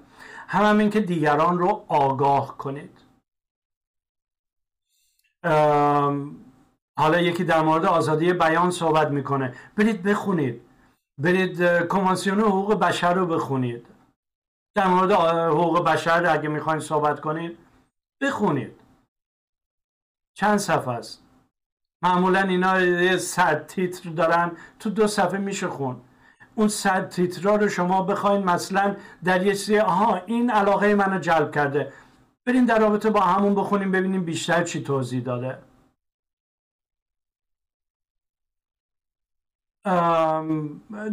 [0.48, 2.98] هم هم اینکه دیگران رو آگاه کنید.
[6.98, 9.56] حالا یکی در مورد آزادی بیان صحبت می‌کنه.
[9.76, 10.62] برید بخونید.
[11.18, 13.88] برید کنوانسیون حقوق بشر رو بخونید.
[14.76, 15.12] در مورد
[15.52, 17.58] حقوق بشر اگه می‌خواین صحبت کنید
[18.22, 18.80] بخونید.
[20.34, 21.24] چند صفحه است؟
[22.02, 24.52] معمولا اینا یه صد تیتر دارن.
[24.80, 26.02] تو دو صفحه میشه خون
[26.58, 31.56] اون صد تیترا رو شما بخواین مثلا در یه سری آها این علاقه منو جلب
[31.56, 31.94] کرده.
[32.46, 35.58] بریم در رابطه با همون بخونیم ببینیم بیشتر چی توضیح داده.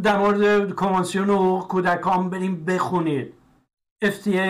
[0.02, 3.34] در مورد کنوانسیون و کودکان بریم بخونید.
[4.04, 4.48] FTA,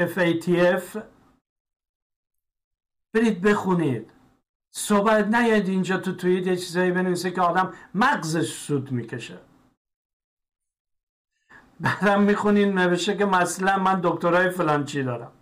[0.00, 0.98] FATF
[3.14, 4.10] برید بخونید.
[4.78, 9.38] صحبت نیاید اینجا تو توییت یه چیزایی بنویسه که آدم مغزش سود می‌کشه.
[11.80, 15.32] بعدم می‌خونین نوشته که مثلا من دکترای فلان چی دارم.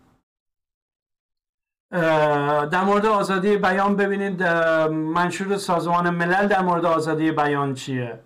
[2.71, 4.43] در مورد آزادی بیان ببینید
[4.93, 8.21] منشور سازمان ملل در مورد آزادی بیان چیه؟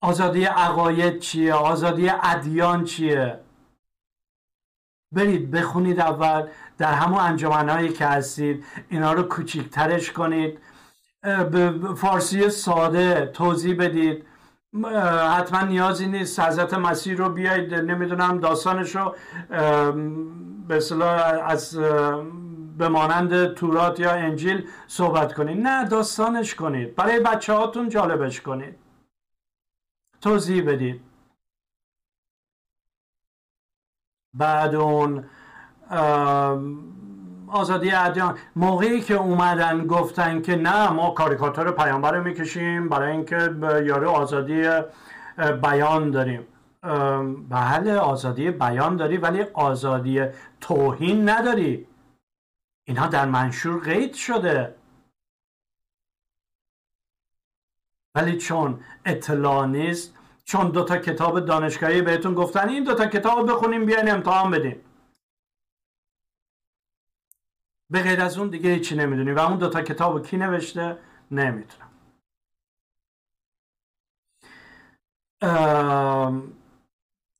[0.00, 3.40] آزادی عقاید چیه؟ آزادی ادیان چیه؟
[5.12, 6.48] برید بخونید اول.
[6.78, 10.58] در همون انجمنهایی که هستید اینا رو کوچیکترش کنید.
[11.22, 14.26] به فارسی ساده توضیح بدید.
[15.36, 19.16] حتما نیازی نیست حضرت مسیح رو بیاید نمی‌دونم داستانش رو
[20.68, 20.80] به
[21.44, 21.78] از
[22.78, 25.66] به مانند تورات یا انجیل صحبت کنید.
[25.66, 26.94] نه داستانش کنید.
[26.94, 28.78] برای بچه هاتون جالبش کنید.
[30.20, 31.00] توضیح بدید.
[34.34, 35.24] بعد اون
[37.48, 38.38] آزادی ادیان.
[38.56, 43.36] موقعی که اومدن گفتن که نه ما کاریکاتور پیامبر رو می‌کشیم برای اینکه
[43.86, 44.70] یارو آزادی
[45.62, 46.46] بیان داریم.
[47.48, 50.24] بله آزادی بیان داری ولی آزادی
[50.60, 51.86] توهین نداری.
[52.84, 54.74] اینها در منشور قید شده.
[58.14, 60.14] ولی چون اطلاع نیست
[60.44, 64.80] چون دوتا کتاب دانشگاهی بهتون گفتن این دوتا کتاب بخونیم بیاین امتحان بدیم.
[67.90, 70.98] به غیر از اون دیگه هیچی نمی‌دونی و اون دوتا کتاب کی نوشته
[71.30, 71.90] نمی‌تونم.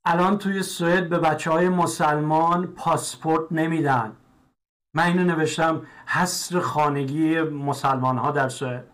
[0.05, 4.17] الان توی سوئد به بچه های مسلمان پاسپورت نمیدن.
[4.95, 8.91] من اینو نوشتم حصر خانگی مسلمان ها در سوئد.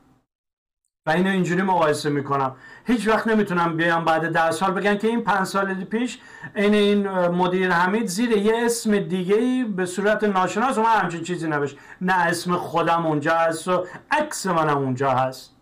[1.06, 2.56] و اینو اینجوری مقایسه می‌کنم.
[2.84, 4.70] هیچ وقت نمی‌تونم بیام بعد ده سال.
[4.70, 6.20] بگن که این پنج سال پیش
[6.54, 11.48] این این مدیر حمید زیر یه اسم دیگه ای به صورت ناشناس من همچین چیزی
[11.48, 11.78] نوشت.
[12.00, 15.56] نه اسم خودم اونجا هست و عکس منم اونجا هست.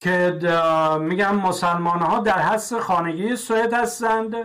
[0.00, 0.38] که
[1.00, 4.36] میگم مسلمان ها در حس خانگی سوئد هستند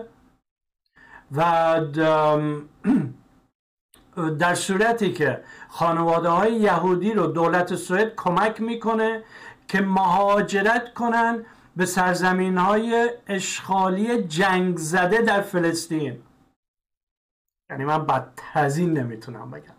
[1.35, 1.81] و
[4.39, 9.23] در صورتی که خانواده های یهودی رو دولت سوئد کمک می‌کنه
[9.69, 11.45] که مهاجرت کنن
[11.75, 16.23] به سرزمین های اشغالی جنگ زده در فلسطین.
[17.71, 19.73] یعنی من بدتر از نمی‌تونم بگم.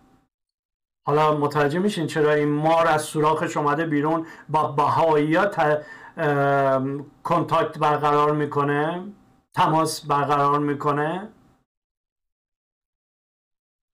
[1.07, 5.47] حالا متوجه میشین چرا این مار از سوراخش اومده بیرون با بهایی ها
[7.23, 9.05] کنتاکت برقرار می‌کنه؟
[9.55, 11.29] تماس برقرار می‌کنه؟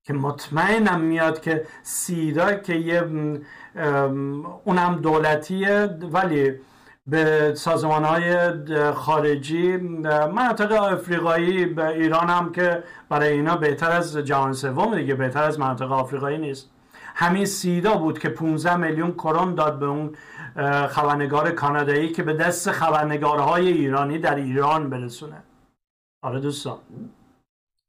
[0.06, 3.02] که مطمئنم میاد که سیدا که یه
[4.64, 6.52] اونم دولتیه ولی
[7.06, 8.50] به سازمان های
[8.92, 15.42] خارجی مناطق افریقایی به ایران هم که برای اینا بهتر از جهان سوم دیگه بهتر
[15.42, 16.70] از مناطق آفریقایی نیست.
[17.14, 20.14] همین سیدا بود که 15 میلیون کرون داد به اون
[20.88, 25.42] خبرنگار کانادایی که به دست خبرنگارهای ایرانی در ایران برسونه.
[26.22, 26.78] آره دوستان.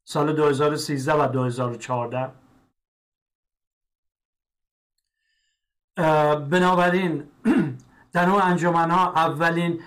[0.09, 2.31] سال 2013 و 2014
[6.49, 7.23] بنابراین
[8.13, 9.81] در اون انجمن ها اولین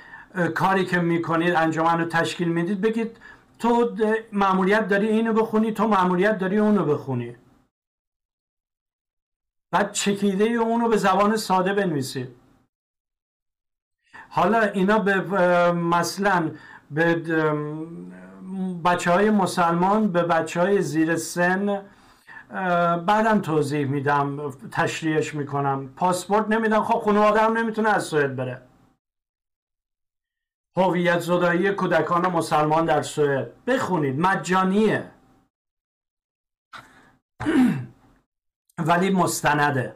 [0.54, 3.16] کاری که می‌کنید انجمن رو تشکیل می‌دید بگید
[3.58, 3.96] تو
[4.32, 7.36] معمولیت داری اینو بخونی تو معمولیت داری اونو بخونی.
[9.70, 12.28] بعد چکیده اونو به زبان ساده بنویسید.
[14.28, 15.20] حالا اینا به
[15.72, 16.50] مثلا
[16.90, 17.14] به
[18.84, 21.82] بچه های مسلمان به بچه های زیر سن
[23.06, 25.88] بعدم توضیح میدم تشریحش می‌کنم.
[25.96, 28.62] پاسپورت نمیدم خب خانواده هم نمی‌تونه از سوئد بره.
[30.76, 33.64] هویت زدایی کودکان مسلمان در سوئد.
[33.64, 34.20] بخونید.
[34.20, 35.10] مجانیه.
[38.88, 39.94] ولی مستنده.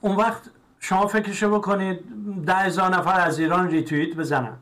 [0.00, 2.04] اون وقت شما فکرشو بکنید
[2.46, 4.56] ده هزار نفر از ایران ریتویت بزنن.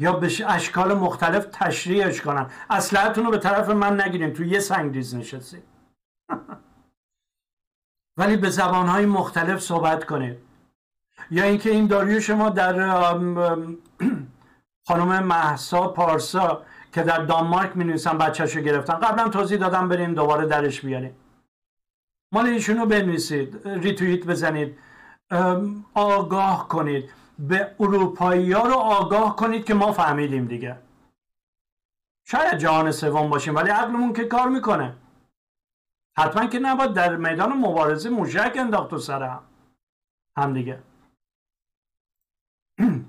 [0.00, 2.46] یا به اشکال مختلف تشریحش کنن.
[2.70, 5.62] اسلحتون رو به طرف من نگیریم تو یه سنگریز نشستید
[8.18, 10.38] ولی به زبانهای مختلف صحبت کنید.
[11.30, 12.74] یا اینکه این داریو شما در
[14.88, 18.94] خانم محسا پارسا که در دانمارک می نویسن بچهشو گرفتن.
[18.94, 21.16] قبلا توضیح دادم بریم دوباره درش بیاریم
[22.32, 23.68] مال ایشونو بنویسید.
[23.68, 24.78] ریتویت بزنید.
[25.94, 27.10] آگاه کنید.
[27.48, 30.76] به اروپایی ها رو آگاه کنید که ما فهمیدیم دیگه.
[32.24, 34.96] شاید جهان سوم باشیم ولی عقلمون که کار می‌کنه.
[36.16, 39.42] حتما که نباید در میدان مبارزه موشک انداخت و سر هم.
[40.36, 40.82] هم دیگه.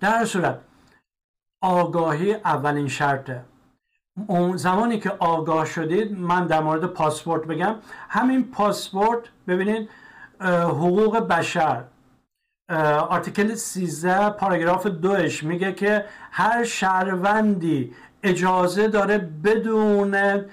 [0.00, 0.60] در صورت
[1.60, 3.44] آگاهی اولین شرطه.
[4.26, 7.76] اون زمانی که آگاه شدید من در مورد پاسپورت بگم.
[8.08, 9.90] همین پاسپورت ببینید
[10.40, 11.84] حقوق بشر.
[12.68, 20.44] آرتیکل 13 پاراگراف دوش میگه که هر شهروندی اجازه داره بدون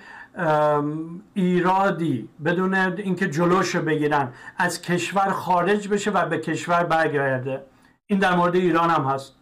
[1.33, 7.65] ایرادی بدون اینکه جلوشو بگیرن از کشور خارج بشه و به کشور برگرده.
[8.07, 9.35] این در مورد ایران هم هست.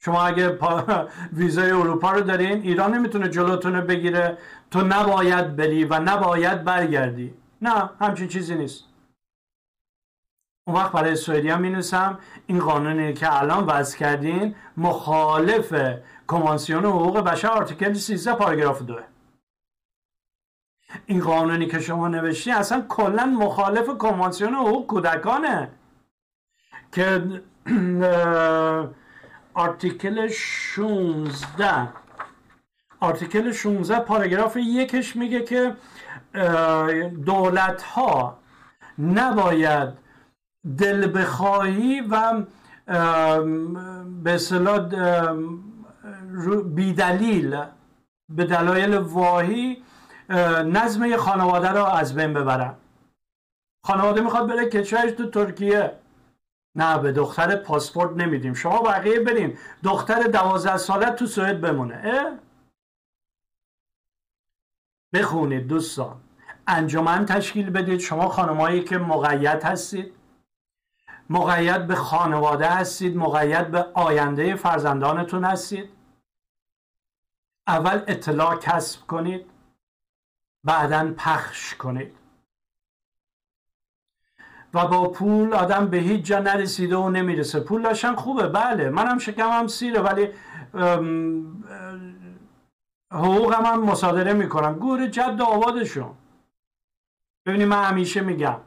[0.00, 0.58] شما اگه
[1.32, 4.38] ویزای اروپا رو دارین ایران نمی‌تونه جلوتونه بگیره.
[4.70, 7.34] تو نباید بری و نباید برگردی.
[7.62, 8.87] نه همچین چیزی نیست.
[10.68, 11.82] اون وقت برای سوئدی هم می
[12.46, 15.74] این قانونی که الان وضع کردین مخالف
[16.26, 18.98] کنوانسیون حقوق بشر آرتیکل 13 پاراگراف 2
[21.06, 25.70] این قانونی که شما نوشتی اصلا کلا مخالف کنوانسیون حقوق کودکانه.
[26.92, 27.22] که
[29.54, 31.88] آرتیکل 16
[33.00, 35.76] آرتیکل 16 پاراگراف یکش میگه که
[37.24, 38.38] دولت ها
[38.98, 40.07] نباید
[40.78, 42.44] دل بخواهی و
[44.22, 44.88] به اصطلاح
[46.74, 47.64] بیدلیل
[48.28, 49.82] به دلایل واهی
[50.66, 52.74] نظم خانواده رو از بین ببرن.
[53.84, 55.92] خانواده می‌خواد بره کشورش تو ترکیه.
[56.74, 58.54] نه به دختر پاسپورت نمیدیم.
[58.54, 59.58] شما بقیه برین.
[59.84, 62.00] دختر دوازده ساله تو سوئد بمونه.
[62.04, 62.38] اه؟
[65.12, 66.16] بخونید دوستان.
[66.66, 68.00] انجمن تشکیل بدید.
[68.00, 70.17] شما خانمایی که مقید هستید.
[71.30, 75.90] مقید به خانواده هستید مقید به آینده فرزندانتون هستید.
[77.66, 79.50] اول اطلاع کسب کنید
[80.64, 82.18] بعدا پخش کنید.
[84.74, 87.60] و با پول آدم به هیچ جا نرسیده و نمی‌رسه.
[87.60, 90.28] پول داشتن خوبه بله منم شکمم سیره ولی
[93.12, 96.14] حقوقم هم مصادره می‌کنم گور جد آبادشون.
[97.46, 98.60] ببینید من همیشه میگم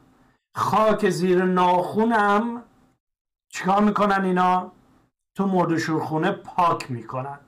[0.54, 2.64] خاک زیر ناخونم.
[3.48, 4.72] چیکار می‌کنن اینا؟
[5.34, 7.40] تو مردشورخونه پاک می‌کنن.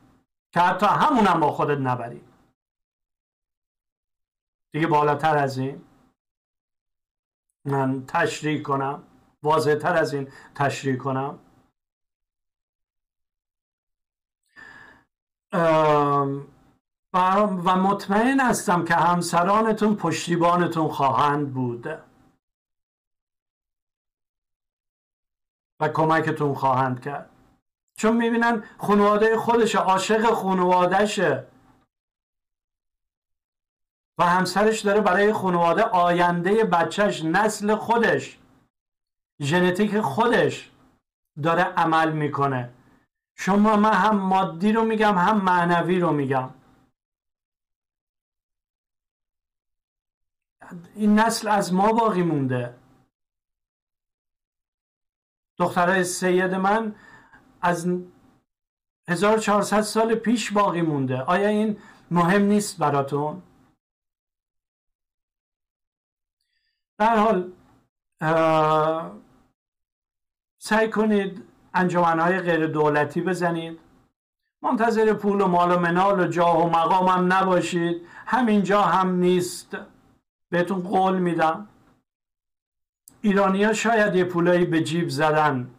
[0.53, 2.25] که حتی همونم با خودت نبری.
[4.73, 5.85] دیگه بالاتر از این.
[7.65, 9.03] من تشریح کنم.
[9.43, 11.39] واضح تر از این تشریح کنم.
[17.13, 22.14] و مطمئن هستم که همسرانتون پشتیبانتون خواهند بود.
[25.89, 27.31] کمکتون خواهند کرد.
[27.97, 31.47] چون می‌بینن خانواده خودش عاشق خانوادهشه
[34.19, 38.39] و همسرش داره برای خانواده آینده بچهش نسل خودش
[39.43, 40.71] ژنتیک خودش
[41.43, 42.71] داره عمل می‌کنه.
[43.37, 46.51] شما من هم مادی رو میگم هم معنوی رو میگم.
[50.95, 52.75] این نسل از ما باقی مونده.
[55.59, 56.95] دخترای سید من
[57.63, 57.89] از
[59.09, 61.23] 1400 سال پیش باقی مونده.
[61.23, 61.77] آیا این
[62.11, 63.43] مهم نیست براتون؟
[66.99, 67.53] در حال
[70.59, 71.43] سعی کنید
[71.75, 73.79] انجمنهای غیر دولتی بزنید.
[74.63, 78.07] منتظر پول و مال و منال و جاه و مقام هم نباشید.
[78.27, 79.77] همینجا هم نیست.
[80.51, 81.69] بهتون قول میدم.
[83.25, 85.71] ایرانیا شاید یه پولایی به جیب زدن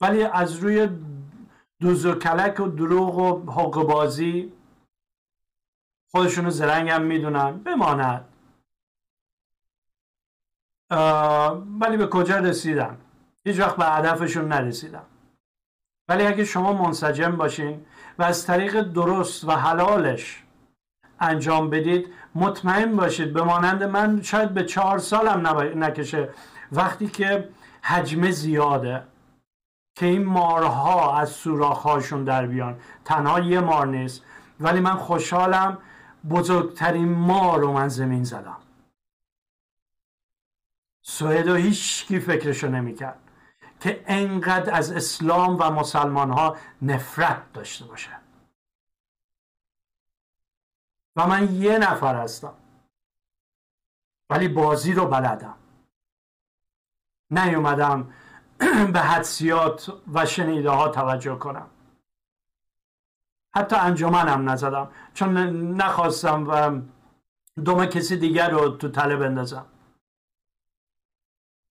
[0.00, 0.88] ولی از روی
[1.80, 4.52] دوز و کلک و دروغ و حق بازی
[6.10, 8.24] خودشونو زرنگ هم می‌دونن بماند.
[11.80, 12.98] ولی به کجا رسیدن؟
[13.44, 15.02] هیچ وقت به هدفشون نرسیدن.
[16.08, 17.86] ولی اگه شما منسجم باشین
[18.18, 20.42] و از طریق درست و حلالش
[21.20, 26.28] انجام بدید مطمئن باشید به مانند من شاید به چهار سالم نکشه
[26.72, 27.48] وقتی که
[27.82, 29.06] حجم زیاده
[29.94, 32.80] که این مارها از سوراخهاشون در بیان.
[33.04, 34.22] تنها یه مار نیست.
[34.60, 35.78] ولی من خوشحالم
[36.30, 38.56] بزرگترین مار رو من زمین زدم.
[41.02, 43.18] سوئد و هیچ کی فکرشو نمی‌کرد
[43.80, 48.10] که انقدر از اسلام و مسلمان ها نفرت داشته باشه.
[51.16, 52.54] و من یه نفر هستم.
[54.30, 55.59] ولی بازی رو بلدم.
[57.30, 58.08] نیومدم
[58.92, 61.66] به حدسیات و شنیده ها توجه کنم.
[63.54, 65.36] حتی انجمنم نزدم چون
[65.76, 66.80] نخواستم و
[67.64, 69.66] دوم کسی دیگر رو تو تله بندازم.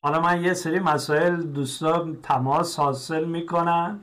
[0.03, 3.99] حالا من یه سری مسائل دوستان تماس حاصل می‌کنن.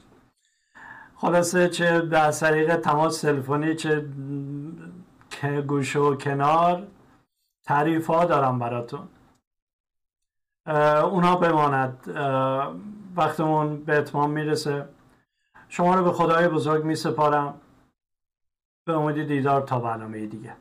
[1.16, 4.06] خلاصه چه در طریق تماس تلفنی چه
[5.66, 6.86] گوشه و کنار
[7.64, 9.08] تعریف ها دارم براتون.
[10.66, 12.08] اونا بماند.
[13.16, 14.88] وقتمون به اتمام می‌رسه.
[15.68, 17.54] شما رو به خدای بزرگ می سپارم
[18.86, 20.52] به امید دیدار تا برنامه دیگه.